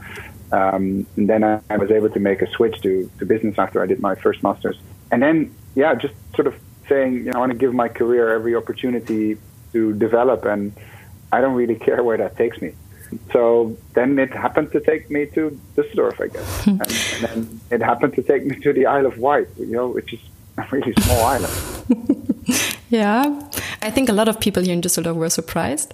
um, 0.51 1.05
and 1.17 1.27
then 1.27 1.43
I, 1.43 1.59
I 1.69 1.77
was 1.77 1.91
able 1.91 2.09
to 2.11 2.19
make 2.19 2.41
a 2.41 2.49
switch 2.51 2.79
to, 2.81 3.11
to 3.19 3.25
business 3.25 3.55
after 3.57 3.83
I 3.83 3.87
did 3.87 3.99
my 3.99 4.15
first 4.15 4.43
master's. 4.43 4.77
And 5.11 5.21
then, 5.21 5.53
yeah, 5.75 5.95
just 5.95 6.13
sort 6.35 6.47
of 6.47 6.55
saying, 6.87 7.15
you 7.15 7.31
know, 7.31 7.37
I 7.37 7.39
want 7.39 7.51
to 7.51 7.57
give 7.57 7.73
my 7.73 7.89
career 7.89 8.33
every 8.33 8.55
opportunity 8.55 9.37
to 9.73 9.93
develop, 9.93 10.45
and 10.45 10.73
I 11.31 11.41
don't 11.41 11.55
really 11.55 11.75
care 11.75 12.01
where 12.03 12.17
that 12.17 12.37
takes 12.37 12.61
me. 12.61 12.73
So 13.31 13.77
then 13.93 14.19
it 14.19 14.31
happened 14.31 14.71
to 14.73 14.79
take 14.81 15.09
me 15.09 15.25
to 15.27 15.59
Düsseldorf, 15.75 16.21
I 16.21 16.27
guess. 16.27 16.67
and, 16.67 16.81
and, 16.81 17.23
then 17.23 17.61
it 17.71 17.81
happened 17.81 18.13
to 18.15 18.23
take 18.23 18.45
me 18.45 18.59
to 18.59 18.73
the 18.73 18.85
Isle 18.85 19.05
of 19.05 19.17
Wight, 19.17 19.47
you 19.57 19.67
know, 19.67 19.87
which 19.87 20.13
is 20.13 20.19
a 20.57 20.65
really 20.71 20.93
small 21.01 21.25
island. 21.25 21.76
Yeah, 22.89 23.49
I 23.81 23.91
think 23.91 24.09
a 24.09 24.13
lot 24.13 24.27
of 24.27 24.39
people 24.39 24.63
here 24.63 24.73
in 24.73 24.81
Düsseldorf 24.81 25.15
were 25.15 25.29
surprised. 25.29 25.93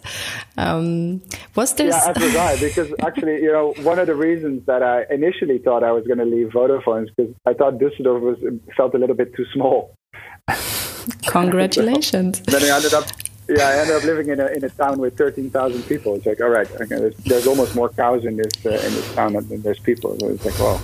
Um, 0.58 1.22
was 1.56 1.74
there? 1.76 1.88
Yeah, 1.88 2.14
as 2.16 2.22
was 2.22 2.36
I, 2.36 2.60
because 2.68 2.94
actually, 3.02 3.42
you 3.42 3.52
know, 3.52 3.74
one 3.84 4.00
of 4.00 4.08
the 4.08 4.16
reasons 4.16 4.66
that 4.66 4.84
I 4.84 5.06
initially 5.10 5.58
thought 5.58 5.84
I 5.84 5.92
was 5.92 6.06
going 6.06 6.20
to 6.20 6.26
leave 6.26 6.50
Vodafone 6.50 7.06
is 7.06 7.10
because 7.16 7.34
I 7.46 7.54
thought 7.54 7.80
Düsseldorf 7.80 8.22
was 8.22 8.38
felt 8.78 8.94
a 8.94 8.98
little 8.98 9.16
bit 9.16 9.34
too 9.36 9.46
small. 9.54 9.96
Congratulations. 11.28 12.38
so, 12.38 12.44
then 12.60 12.72
I 12.72 12.76
ended 12.76 12.94
up 12.94 13.06
yeah, 13.50 13.68
I 13.68 13.76
ended 13.80 13.96
up 13.96 14.04
living 14.04 14.30
in 14.30 14.40
a 14.40 14.48
in 14.48 14.64
a 14.64 14.70
town 14.70 15.00
with 15.00 15.18
thirteen 15.18 15.50
thousand 15.50 15.84
people. 15.84 16.16
It's 16.16 16.26
like, 16.26 16.40
all 16.42 16.50
right, 16.50 16.70
okay, 16.72 16.96
there's, 16.96 17.16
there's 17.18 17.48
almost 17.48 17.76
more 17.76 17.90
cows 17.90 18.26
in 18.26 18.38
this 18.38 18.66
uh, 18.66 18.70
in 18.70 18.94
this 18.94 19.14
town 19.16 19.34
than 19.34 19.62
there's 19.62 19.80
people. 19.80 20.18
So 20.20 20.30
it's 20.30 20.46
like, 20.46 20.60
well. 20.60 20.82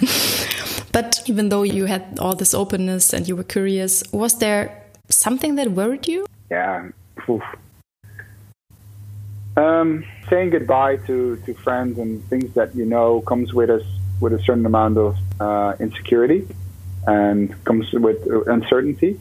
but 0.92 1.22
even 1.26 1.50
though 1.50 1.62
you 1.62 1.84
had 1.84 2.18
all 2.18 2.34
this 2.34 2.54
openness 2.54 3.12
and 3.12 3.28
you 3.28 3.36
were 3.36 3.44
curious, 3.44 4.02
was 4.12 4.38
there 4.38 4.83
something 5.08 5.56
that 5.56 5.70
worried 5.70 6.06
you? 6.08 6.26
Yeah. 6.50 6.88
Um, 9.56 10.04
saying 10.28 10.50
goodbye 10.50 10.96
to, 11.06 11.36
to 11.46 11.54
friends 11.54 11.98
and 11.98 12.24
things 12.28 12.52
that 12.54 12.74
you 12.74 12.84
know 12.84 13.20
comes 13.20 13.54
with 13.54 13.70
us 13.70 13.84
with 14.20 14.32
a 14.32 14.40
certain 14.40 14.66
amount 14.66 14.98
of 14.98 15.16
uh, 15.40 15.74
insecurity 15.78 16.46
and 17.06 17.64
comes 17.64 17.92
with 17.92 18.26
uncertainty 18.46 19.20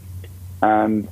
and 0.62 1.08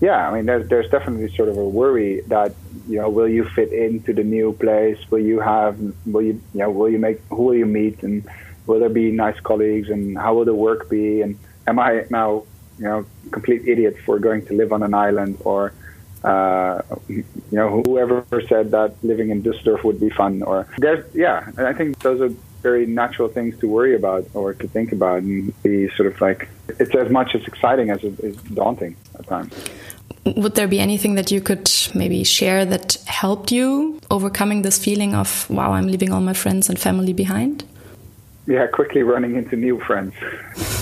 yeah, 0.00 0.28
I 0.28 0.34
mean, 0.34 0.44
there's 0.44 0.68
there's 0.68 0.90
definitely 0.90 1.34
sort 1.34 1.48
of 1.48 1.56
a 1.56 1.66
worry 1.66 2.20
that 2.28 2.54
you 2.86 2.98
know, 2.98 3.08
will 3.08 3.28
you 3.28 3.44
fit 3.44 3.72
into 3.72 4.12
the 4.12 4.22
new 4.22 4.52
place? 4.52 4.98
Will 5.10 5.20
you 5.20 5.40
have, 5.40 5.78
will 6.06 6.22
you, 6.22 6.40
you 6.52 6.60
know, 6.60 6.70
will 6.70 6.90
you 6.90 6.98
make, 6.98 7.20
who 7.30 7.44
will 7.44 7.54
you 7.54 7.66
meet, 7.66 8.02
and 8.02 8.22
will 8.66 8.78
there 8.78 8.90
be 8.90 9.10
nice 9.10 9.40
colleagues, 9.40 9.88
and 9.88 10.18
how 10.18 10.34
will 10.34 10.44
the 10.44 10.54
work 10.54 10.90
be, 10.90 11.22
and 11.22 11.38
am 11.66 11.78
I 11.78 12.04
now, 12.10 12.44
you 12.78 12.84
know, 12.84 13.06
complete 13.30 13.66
idiot 13.66 13.96
for 14.04 14.18
going 14.18 14.44
to 14.46 14.54
live 14.54 14.72
on 14.72 14.82
an 14.82 14.94
island, 14.94 15.38
or, 15.44 15.72
uh, 16.24 16.82
you 17.08 17.24
know, 17.50 17.82
whoever 17.84 18.24
said 18.48 18.70
that 18.70 18.94
living 19.02 19.30
in 19.30 19.42
Düsseldorf 19.42 19.84
would 19.84 20.00
be 20.00 20.10
fun, 20.10 20.42
or 20.42 20.66
there's, 20.78 21.04
yeah, 21.14 21.50
I 21.58 21.72
think 21.72 21.98
those 22.00 22.20
are 22.20 22.30
very 22.62 22.86
natural 22.86 23.28
things 23.28 23.58
to 23.60 23.68
worry 23.68 23.94
about 23.94 24.26
or 24.34 24.54
to 24.54 24.66
think 24.68 24.92
about, 24.92 25.22
and 25.22 25.52
be 25.62 25.88
sort 25.96 26.08
of 26.12 26.20
like, 26.20 26.48
it's 26.80 26.94
as 26.94 27.10
much 27.10 27.34
as 27.34 27.46
exciting 27.46 27.90
as 27.90 28.02
it 28.02 28.18
is 28.20 28.36
daunting 28.60 28.96
at 29.18 29.26
times. 29.26 29.52
Would 30.24 30.56
there 30.56 30.66
be 30.66 30.80
anything 30.80 31.14
that 31.14 31.30
you 31.30 31.40
could 31.40 31.70
maybe 31.94 32.24
share 32.24 32.64
that 32.64 32.94
helped 33.06 33.52
you 33.52 34.00
overcoming 34.10 34.62
this 34.62 34.76
feeling 34.76 35.14
of, 35.14 35.48
wow, 35.48 35.72
I'm 35.72 35.86
leaving 35.86 36.12
all 36.12 36.20
my 36.20 36.34
friends 36.34 36.68
and 36.68 36.78
family 36.78 37.12
behind? 37.12 37.64
Yeah, 38.46 38.66
quickly 38.66 39.02
running 39.02 39.36
into 39.36 39.54
new 39.56 39.78
friends. 39.80 40.14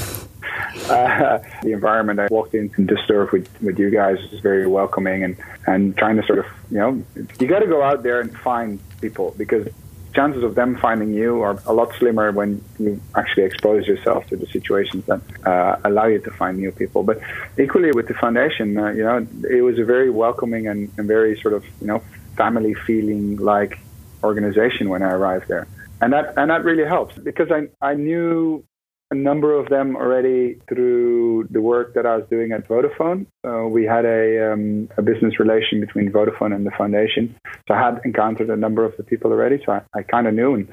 uh, 0.90 1.38
the 1.62 1.72
environment 1.72 2.20
I 2.20 2.26
walked 2.30 2.54
into 2.54 2.82
Düsseldorf 2.82 3.32
with, 3.32 3.48
with 3.62 3.78
you 3.78 3.90
guys 3.90 4.18
is 4.32 4.40
very 4.40 4.66
welcoming 4.66 5.24
and, 5.24 5.36
and 5.66 5.96
trying 5.96 6.16
to 6.16 6.26
sort 6.26 6.38
of, 6.38 6.46
you 6.70 6.78
know, 6.78 7.04
you 7.38 7.46
got 7.46 7.60
to 7.60 7.66
go 7.66 7.82
out 7.82 8.02
there 8.02 8.20
and 8.20 8.36
find 8.38 8.80
people 9.00 9.34
because 9.36 9.68
chances 10.14 10.44
of 10.44 10.54
them 10.54 10.76
finding 10.76 11.12
you 11.12 11.42
are 11.42 11.60
a 11.66 11.72
lot 11.72 11.92
slimmer 11.98 12.30
when 12.30 12.62
you 12.78 13.00
actually 13.16 13.42
expose 13.42 13.86
yourself 13.86 14.26
to 14.28 14.36
the 14.36 14.46
situations 14.46 15.04
that 15.06 15.20
uh, 15.44 15.76
allow 15.84 16.06
you 16.06 16.20
to 16.20 16.30
find 16.30 16.56
new 16.58 16.70
people. 16.70 17.02
But 17.02 17.20
equally 17.58 17.90
with 17.90 18.06
the 18.06 18.14
foundation, 18.14 18.78
uh, 18.78 18.90
you 18.90 19.02
know, 19.02 19.26
it 19.50 19.62
was 19.62 19.78
a 19.78 19.84
very 19.84 20.10
welcoming 20.10 20.68
and, 20.68 20.90
and 20.96 21.08
very 21.08 21.38
sort 21.40 21.54
of, 21.54 21.64
you 21.80 21.86
know, 21.86 22.02
family 22.36 22.74
feeling 22.74 23.36
like 23.36 23.78
organization 24.22 24.88
when 24.88 25.02
I 25.02 25.10
arrived 25.10 25.48
there. 25.48 25.66
And 26.00 26.12
that, 26.12 26.34
and 26.36 26.50
that 26.50 26.64
really 26.64 26.84
helps 26.84 27.16
because 27.18 27.50
I, 27.50 27.68
I 27.80 27.94
knew 27.94 28.64
a 29.10 29.14
number 29.14 29.58
of 29.58 29.68
them 29.68 29.96
already 29.96 30.58
through 30.68 31.48
the 31.50 31.60
work 31.60 31.94
that 31.94 32.06
I 32.06 32.16
was 32.16 32.26
doing 32.30 32.52
at 32.52 32.66
Vodafone. 32.66 33.26
Uh, 33.46 33.68
we 33.68 33.84
had 33.84 34.04
a, 34.04 34.52
um, 34.52 34.88
a 34.96 35.02
business 35.02 35.38
relation 35.38 35.80
between 35.80 36.10
Vodafone 36.10 36.54
and 36.54 36.66
the 36.66 36.70
foundation. 36.70 37.36
So 37.68 37.74
I 37.74 37.80
had 37.80 38.00
encountered 38.04 38.50
a 38.50 38.56
number 38.56 38.84
of 38.84 38.96
the 38.96 39.02
people 39.02 39.30
already. 39.30 39.62
So 39.64 39.72
I, 39.72 39.82
I 39.94 40.02
kind 40.02 40.26
of 40.26 40.34
knew. 40.34 40.54
And, 40.54 40.68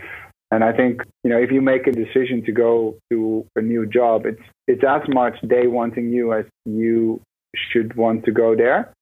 and 0.49 0.63
I 0.63 0.71
think, 0.71 1.01
you 1.23 1.29
know, 1.29 1.37
if 1.37 1.51
you 1.51 1.61
make 1.61 1.87
a 1.87 1.91
decision 1.91 2.43
to 2.45 2.51
go 2.51 2.95
to 3.11 3.45
a 3.55 3.61
new 3.61 3.85
job, 3.85 4.25
it's, 4.25 4.41
it's 4.67 4.83
as 4.83 5.01
much 5.09 5.35
they 5.43 5.67
wanting 5.67 6.11
you 6.11 6.33
as 6.33 6.45
you 6.65 7.21
should 7.55 7.95
want 7.95 8.25
to 8.25 8.31
go 8.31 8.55
there. 8.55 8.93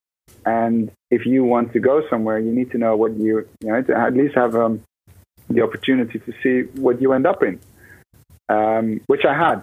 And 0.46 0.92
if 1.12 1.26
you 1.26 1.44
want 1.44 1.74
to 1.74 1.80
go 1.80 2.02
somewhere, 2.10 2.40
you 2.40 2.52
need 2.52 2.72
to 2.72 2.78
know 2.78 2.96
what 2.96 3.16
you, 3.18 3.48
you 3.62 3.68
know, 3.68 3.84
at 3.96 4.14
least 4.14 4.36
have 4.36 4.56
um, 4.56 4.84
the 5.50 5.62
opportunity 5.62 6.20
to 6.20 6.34
see 6.44 6.70
what 6.80 7.02
you 7.02 7.14
end 7.14 7.26
up 7.26 7.42
in 7.44 7.60
um, 8.50 9.00
which 9.08 9.24
I 9.26 9.34
had. 9.34 9.62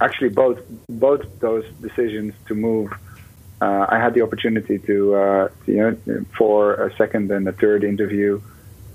Actually, 0.00 0.30
both 0.30 0.58
both 0.88 1.22
those 1.40 1.64
decisions 1.82 2.32
to 2.46 2.54
move, 2.54 2.90
uh, 3.60 3.86
I 3.88 3.98
had 3.98 4.14
the 4.14 4.22
opportunity 4.22 4.78
to, 4.78 5.14
uh, 5.14 5.48
you 5.66 5.76
know, 5.76 6.24
for 6.38 6.74
a 6.74 6.96
second 6.96 7.30
and 7.30 7.46
a 7.46 7.52
third 7.52 7.84
interview, 7.84 8.40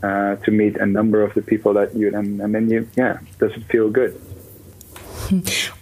uh, 0.01 0.37
to 0.37 0.51
meet 0.51 0.77
a 0.77 0.85
number 0.85 1.21
of 1.21 1.33
the 1.35 1.43
people 1.43 1.73
that 1.73 1.95
you 1.95 2.07
and, 2.15 2.41
and 2.41 2.55
then 2.55 2.69
you, 2.69 2.87
yeah, 2.95 3.19
does 3.37 3.51
it 3.51 3.63
feel 3.65 3.89
good? 3.89 4.19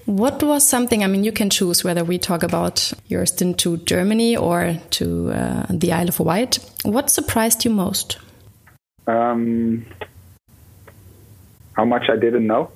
What 0.06 0.44
was 0.44 0.68
something? 0.68 1.04
I 1.04 1.08
mean, 1.08 1.24
you 1.24 1.32
can 1.32 1.50
choose 1.50 1.84
whether 1.84 2.04
we 2.04 2.18
talk 2.18 2.44
about 2.44 2.92
your 3.08 3.26
stint 3.26 3.58
to 3.60 3.78
Germany 3.78 4.36
or 4.36 4.78
to 4.92 5.32
uh, 5.32 5.66
the 5.70 5.94
Isle 5.94 6.10
of 6.10 6.20
Wight. 6.20 6.60
What 6.84 7.10
surprised 7.10 7.64
you 7.64 7.72
most? 7.72 8.18
Um, 9.08 9.86
how 11.74 11.86
much 11.86 12.10
I 12.10 12.18
didn't 12.18 12.48
know 12.48 12.72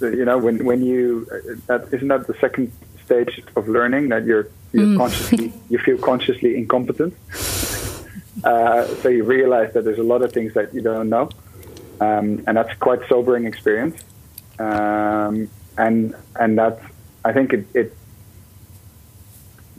you 0.00 0.24
know, 0.24 0.38
when 0.38 0.64
when 0.64 0.82
you 0.82 1.26
uh, 1.32 1.54
that 1.66 1.94
isn't 1.94 2.08
that 2.08 2.26
the 2.26 2.34
second 2.40 2.72
stage 3.04 3.42
of 3.56 3.68
learning 3.68 4.08
that 4.08 4.24
you're 4.24 4.48
you 4.72 4.86
mm. 4.86 4.96
consciously 4.96 5.52
you 5.68 5.78
feel 5.78 5.98
consciously 5.98 6.56
incompetent. 6.56 7.14
Uh, 8.44 8.86
so 9.02 9.08
you 9.08 9.24
realize 9.24 9.72
that 9.74 9.84
there's 9.84 9.98
a 9.98 10.02
lot 10.02 10.22
of 10.22 10.32
things 10.32 10.54
that 10.54 10.72
you 10.72 10.80
don't 10.80 11.08
know, 11.08 11.28
um, 12.00 12.42
and 12.46 12.56
that's 12.56 12.74
quite 12.78 13.00
sobering 13.08 13.44
experience. 13.44 14.02
Um, 14.58 15.50
and 15.76 16.14
and 16.38 16.56
that's 16.56 16.82
I 17.24 17.32
think 17.32 17.52
it, 17.52 17.66
it 17.74 17.96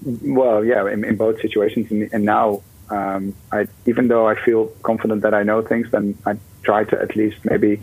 well 0.04 0.66
yeah 0.66 0.88
in, 0.92 1.04
in 1.04 1.16
both 1.16 1.40
situations 1.42 1.92
and, 1.92 2.10
and 2.12 2.26
now 2.26 2.62
um, 2.92 3.34
I 3.52 3.68
even 3.86 4.10
though 4.10 4.28
I 4.28 4.36
feel 4.36 4.68
confident 4.84 5.22
that 5.22 5.34
I 5.34 5.44
know 5.44 5.62
things, 5.62 5.90
then 5.92 6.18
I 6.26 6.38
try 6.64 6.84
to 6.84 7.02
at 7.02 7.16
least 7.16 7.38
maybe 7.46 7.82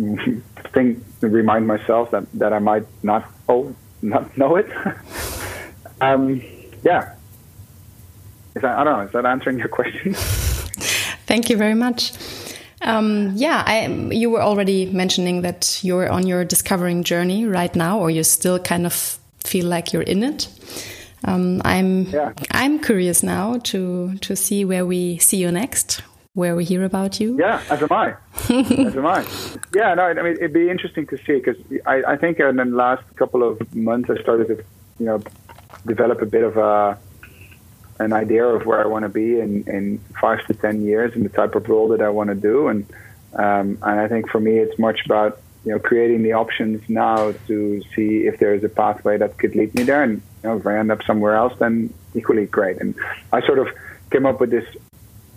think 0.72 1.04
remind 1.20 1.66
myself 1.66 2.10
that, 2.12 2.24
that 2.34 2.52
I 2.52 2.58
might 2.58 2.86
not 3.02 3.24
oh 3.48 3.74
not 4.02 4.36
know 4.36 4.56
it. 4.56 4.68
um, 6.00 6.42
yeah. 6.82 7.14
Is 8.54 8.62
that, 8.62 8.78
I 8.78 8.84
don't 8.84 8.98
know. 8.98 9.04
Is 9.04 9.12
that 9.12 9.26
answering 9.26 9.58
your 9.58 9.68
question? 9.68 10.14
Thank 11.26 11.50
you 11.50 11.56
very 11.56 11.74
much. 11.74 12.12
Um, 12.82 13.32
yeah, 13.36 13.62
I, 13.66 13.86
you 13.86 14.30
were 14.30 14.40
already 14.40 14.86
mentioning 14.86 15.42
that 15.42 15.80
you're 15.84 16.08
on 16.08 16.26
your 16.26 16.44
discovering 16.44 17.04
journey 17.04 17.44
right 17.44 17.74
now, 17.76 18.00
or 18.00 18.10
you 18.10 18.24
still 18.24 18.58
kind 18.58 18.86
of 18.86 19.18
feel 19.44 19.66
like 19.66 19.92
you're 19.92 20.02
in 20.02 20.22
it. 20.22 20.48
Um, 21.24 21.60
I'm 21.64 22.04
yeah. 22.04 22.32
I'm 22.50 22.78
curious 22.78 23.22
now 23.22 23.58
to 23.64 24.14
to 24.16 24.34
see 24.34 24.64
where 24.64 24.86
we 24.86 25.18
see 25.18 25.36
you 25.36 25.52
next, 25.52 26.02
where 26.32 26.56
we 26.56 26.64
hear 26.64 26.82
about 26.84 27.20
you. 27.20 27.36
Yeah, 27.38 27.62
as 27.68 27.82
am 27.82 27.92
I. 27.92 28.14
am 28.50 29.06
I. 29.06 29.26
Yeah, 29.74 29.94
no, 29.94 30.04
I 30.04 30.14
mean 30.14 30.32
it'd 30.34 30.52
be 30.52 30.68
interesting 30.68 31.06
to 31.08 31.16
see 31.18 31.40
because 31.40 31.56
I, 31.86 32.02
I 32.06 32.16
think 32.16 32.40
in 32.40 32.56
the 32.56 32.64
last 32.64 33.04
couple 33.16 33.42
of 33.42 33.74
months 33.74 34.10
I 34.10 34.20
started 34.20 34.48
to 34.48 34.64
you 34.98 35.06
know 35.06 35.22
develop 35.86 36.20
a 36.22 36.26
bit 36.26 36.44
of 36.44 36.56
a 36.56 36.98
an 38.00 38.12
idea 38.14 38.44
of 38.44 38.64
where 38.64 38.82
I 38.82 38.86
want 38.86 39.02
to 39.04 39.08
be 39.08 39.38
in, 39.38 39.68
in 39.68 40.00
five 40.20 40.44
to 40.46 40.54
ten 40.54 40.82
years 40.82 41.14
and 41.14 41.24
the 41.24 41.28
type 41.28 41.54
of 41.54 41.68
role 41.68 41.88
that 41.88 42.00
I 42.00 42.08
want 42.08 42.30
to 42.30 42.34
do. 42.34 42.68
And 42.68 42.86
um, 43.34 43.78
and 43.82 44.00
I 44.00 44.08
think 44.08 44.28
for 44.30 44.40
me, 44.40 44.58
it's 44.58 44.78
much 44.78 45.04
about 45.04 45.38
you 45.64 45.72
know 45.72 45.78
creating 45.78 46.22
the 46.22 46.32
options 46.32 46.82
now 46.88 47.32
to 47.46 47.82
see 47.94 48.26
if 48.26 48.38
there 48.38 48.54
is 48.54 48.64
a 48.64 48.68
pathway 48.68 49.18
that 49.18 49.38
could 49.38 49.54
lead 49.54 49.74
me 49.74 49.82
there. 49.84 50.02
And 50.02 50.22
you 50.42 50.48
know, 50.48 50.56
if 50.56 50.66
I 50.66 50.78
end 50.78 50.90
up 50.90 51.02
somewhere 51.04 51.34
else, 51.34 51.52
then 51.58 51.92
equally 52.14 52.46
great. 52.46 52.78
And 52.78 52.94
I 53.32 53.44
sort 53.46 53.58
of 53.58 53.68
came 54.10 54.26
up 54.26 54.40
with 54.40 54.50
this. 54.50 54.64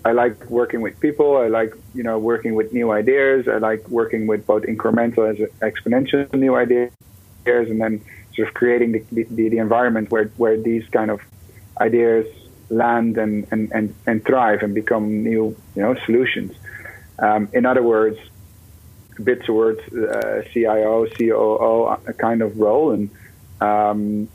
I 0.06 0.12
like 0.12 0.50
working 0.50 0.82
with 0.82 1.00
people. 1.00 1.38
I 1.38 1.48
like 1.48 1.74
you 1.94 2.04
know 2.04 2.20
working 2.20 2.56
with 2.56 2.74
new 2.74 2.92
ideas. 2.92 3.48
I 3.48 3.58
like 3.58 3.88
working 3.90 4.28
with 4.28 4.46
both 4.46 4.64
incremental 4.64 5.30
as 5.30 5.38
exponential 5.60 6.32
new 6.34 6.56
ideas, 6.56 6.92
and 7.46 7.80
then 7.82 8.04
sort 8.36 8.48
of 8.48 8.54
creating 8.54 8.92
the, 8.94 9.04
the, 9.12 9.24
the 9.50 9.58
environment 9.58 10.12
where 10.12 10.26
where 10.38 10.58
these 10.58 10.88
kind 10.90 11.10
of 11.10 11.22
ideas 11.80 12.28
land 12.70 13.18
and, 13.18 13.46
and, 13.52 13.72
and, 13.72 13.94
and 14.08 14.26
thrive 14.26 14.64
and 14.64 14.74
become 14.74 15.24
new 15.24 15.56
you 15.76 15.82
know 15.82 15.96
solutions. 16.06 16.54
Um, 17.20 17.48
in 17.54 17.66
other 17.66 17.84
words, 17.84 18.18
a 19.18 19.22
bit 19.22 19.46
towards 19.46 19.80
uh, 19.94 20.44
CIO, 20.52 21.08
COO 21.08 21.98
kind 22.18 22.42
of 22.42 22.58
role, 22.58 22.92
and 22.92 23.10
um, 23.62 24.28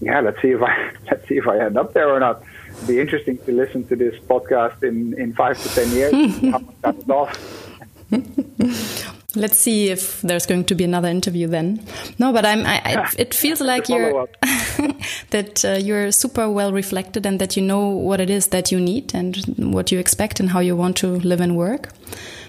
yeah, 0.00 0.20
let's 0.20 0.40
see 0.42 0.50
if 0.50 0.62
I 0.62 0.92
let's 1.10 1.26
see 1.28 1.36
if 1.36 1.48
I 1.48 1.58
end 1.58 1.76
up 1.76 1.94
there 1.94 2.10
or 2.10 2.20
not. 2.20 2.42
Be 2.86 3.00
interesting 3.00 3.38
to 3.38 3.52
listen 3.52 3.86
to 3.88 3.96
this 3.96 4.14
podcast 4.24 4.82
in, 4.82 5.18
in 5.18 5.32
five 5.34 5.60
to 5.62 5.68
ten 5.68 5.90
years. 5.90 6.12
how 6.52 6.92
much 6.92 7.08
off. 7.08 7.66
Let's 9.34 9.58
see 9.58 9.90
if 9.90 10.22
there's 10.22 10.46
going 10.46 10.64
to 10.64 10.74
be 10.74 10.84
another 10.84 11.08
interview 11.08 11.46
then. 11.46 11.84
No, 12.18 12.32
but 12.32 12.46
I'm. 12.46 12.64
I, 12.64 12.80
I, 12.84 13.12
it 13.18 13.34
feels 13.42 13.60
like 13.60 13.88
you're 13.88 14.28
that 15.30 15.64
uh, 15.64 15.72
you're 15.72 16.10
super 16.12 16.48
well 16.48 16.72
reflected 16.72 17.26
and 17.26 17.38
that 17.38 17.56
you 17.56 17.62
know 17.62 17.88
what 17.88 18.20
it 18.20 18.30
is 18.30 18.48
that 18.48 18.72
you 18.72 18.80
need 18.80 19.14
and 19.14 19.36
what 19.74 19.92
you 19.92 19.98
expect 19.98 20.40
and 20.40 20.50
how 20.50 20.60
you 20.60 20.76
want 20.76 20.96
to 20.98 21.08
live 21.08 21.40
and 21.40 21.56
work. 21.56 21.90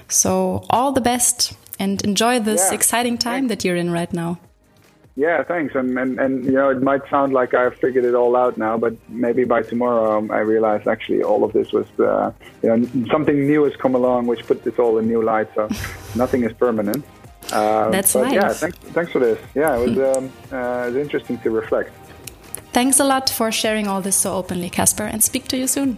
So 0.07 0.65
all 0.69 0.91
the 0.93 1.01
best 1.01 1.53
and 1.79 2.01
enjoy 2.03 2.39
this 2.39 2.67
yeah. 2.69 2.75
exciting 2.75 3.17
time 3.17 3.47
that 3.49 3.65
you're 3.65 3.75
in 3.75 3.91
right 3.91 4.11
now. 4.13 4.39
Yeah, 5.17 5.41
thanks. 5.43 5.73
And, 5.73 5.97
and 5.97 6.19
and 6.19 6.45
you 6.45 6.51
know, 6.51 6.69
it 6.69 6.84
might 6.84 7.01
sound 7.10 7.34
like 7.34 7.56
I've 7.56 7.75
figured 7.75 8.06
it 8.06 8.13
all 8.13 8.36
out 8.36 8.56
now, 8.56 8.77
but 8.77 8.93
maybe 9.10 9.45
by 9.45 9.63
tomorrow 9.63 10.19
um, 10.19 10.30
I 10.30 10.41
realize 10.41 10.86
actually 10.86 11.23
all 11.23 11.43
of 11.43 11.53
this 11.53 11.73
was, 11.73 11.88
uh, 11.99 12.32
you 12.62 12.69
know, 12.69 13.08
something 13.12 13.47
new 13.47 13.63
has 13.63 13.75
come 13.75 13.95
along 13.95 14.27
which 14.27 14.45
put 14.45 14.63
this 14.63 14.77
all 14.77 14.99
in 14.99 15.08
new 15.08 15.23
light. 15.23 15.49
So 15.56 15.69
nothing 16.15 16.43
is 16.43 16.53
permanent. 16.53 17.03
Uh, 17.51 17.89
That's 17.89 18.13
right. 18.13 18.32
Yeah, 18.32 18.53
thanks, 18.53 18.77
thanks 18.77 19.12
for 19.12 19.19
this. 19.19 19.39
Yeah, 19.56 19.75
it 19.77 19.89
was, 19.89 19.97
um, 20.17 20.32
uh, 20.51 20.84
it 20.84 20.93
was 20.93 20.95
interesting 20.97 21.39
to 21.39 21.49
reflect. 21.49 21.91
Thanks 22.71 22.99
a 22.99 23.03
lot 23.03 23.27
for 23.27 23.51
sharing 23.51 23.88
all 23.88 24.01
this 24.01 24.15
so 24.15 24.36
openly, 24.36 24.69
Casper, 24.69 25.06
and 25.06 25.23
speak 25.23 25.47
to 25.47 25.58
you 25.58 25.65
soon. 25.65 25.97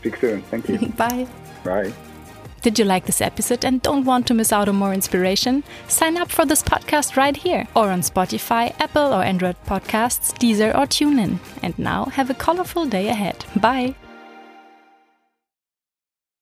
Speak 0.00 0.16
soon. 0.16 0.42
Thank 0.50 0.68
you. 0.68 0.78
Bye. 0.96 1.28
Bye. 1.62 1.92
Did 2.68 2.80
you 2.80 2.84
like 2.84 3.06
this 3.06 3.22
episode 3.22 3.64
and 3.64 3.80
don't 3.80 4.04
want 4.04 4.26
to 4.26 4.34
miss 4.34 4.52
out 4.52 4.68
on 4.68 4.76
more 4.76 4.92
inspiration? 4.92 5.64
Sign 5.86 6.18
up 6.18 6.30
for 6.30 6.44
this 6.44 6.62
podcast 6.62 7.16
right 7.16 7.34
here 7.34 7.66
or 7.74 7.88
on 7.88 8.02
Spotify, 8.02 8.78
Apple 8.78 9.14
or 9.14 9.22
Android 9.22 9.56
podcasts, 9.64 10.36
Deezer 10.36 10.74
or 10.74 10.84
TuneIn. 10.84 11.38
And 11.62 11.78
now 11.78 12.04
have 12.12 12.28
a 12.28 12.34
colorful 12.34 12.84
day 12.84 13.08
ahead. 13.08 13.46
Bye. 13.56 13.94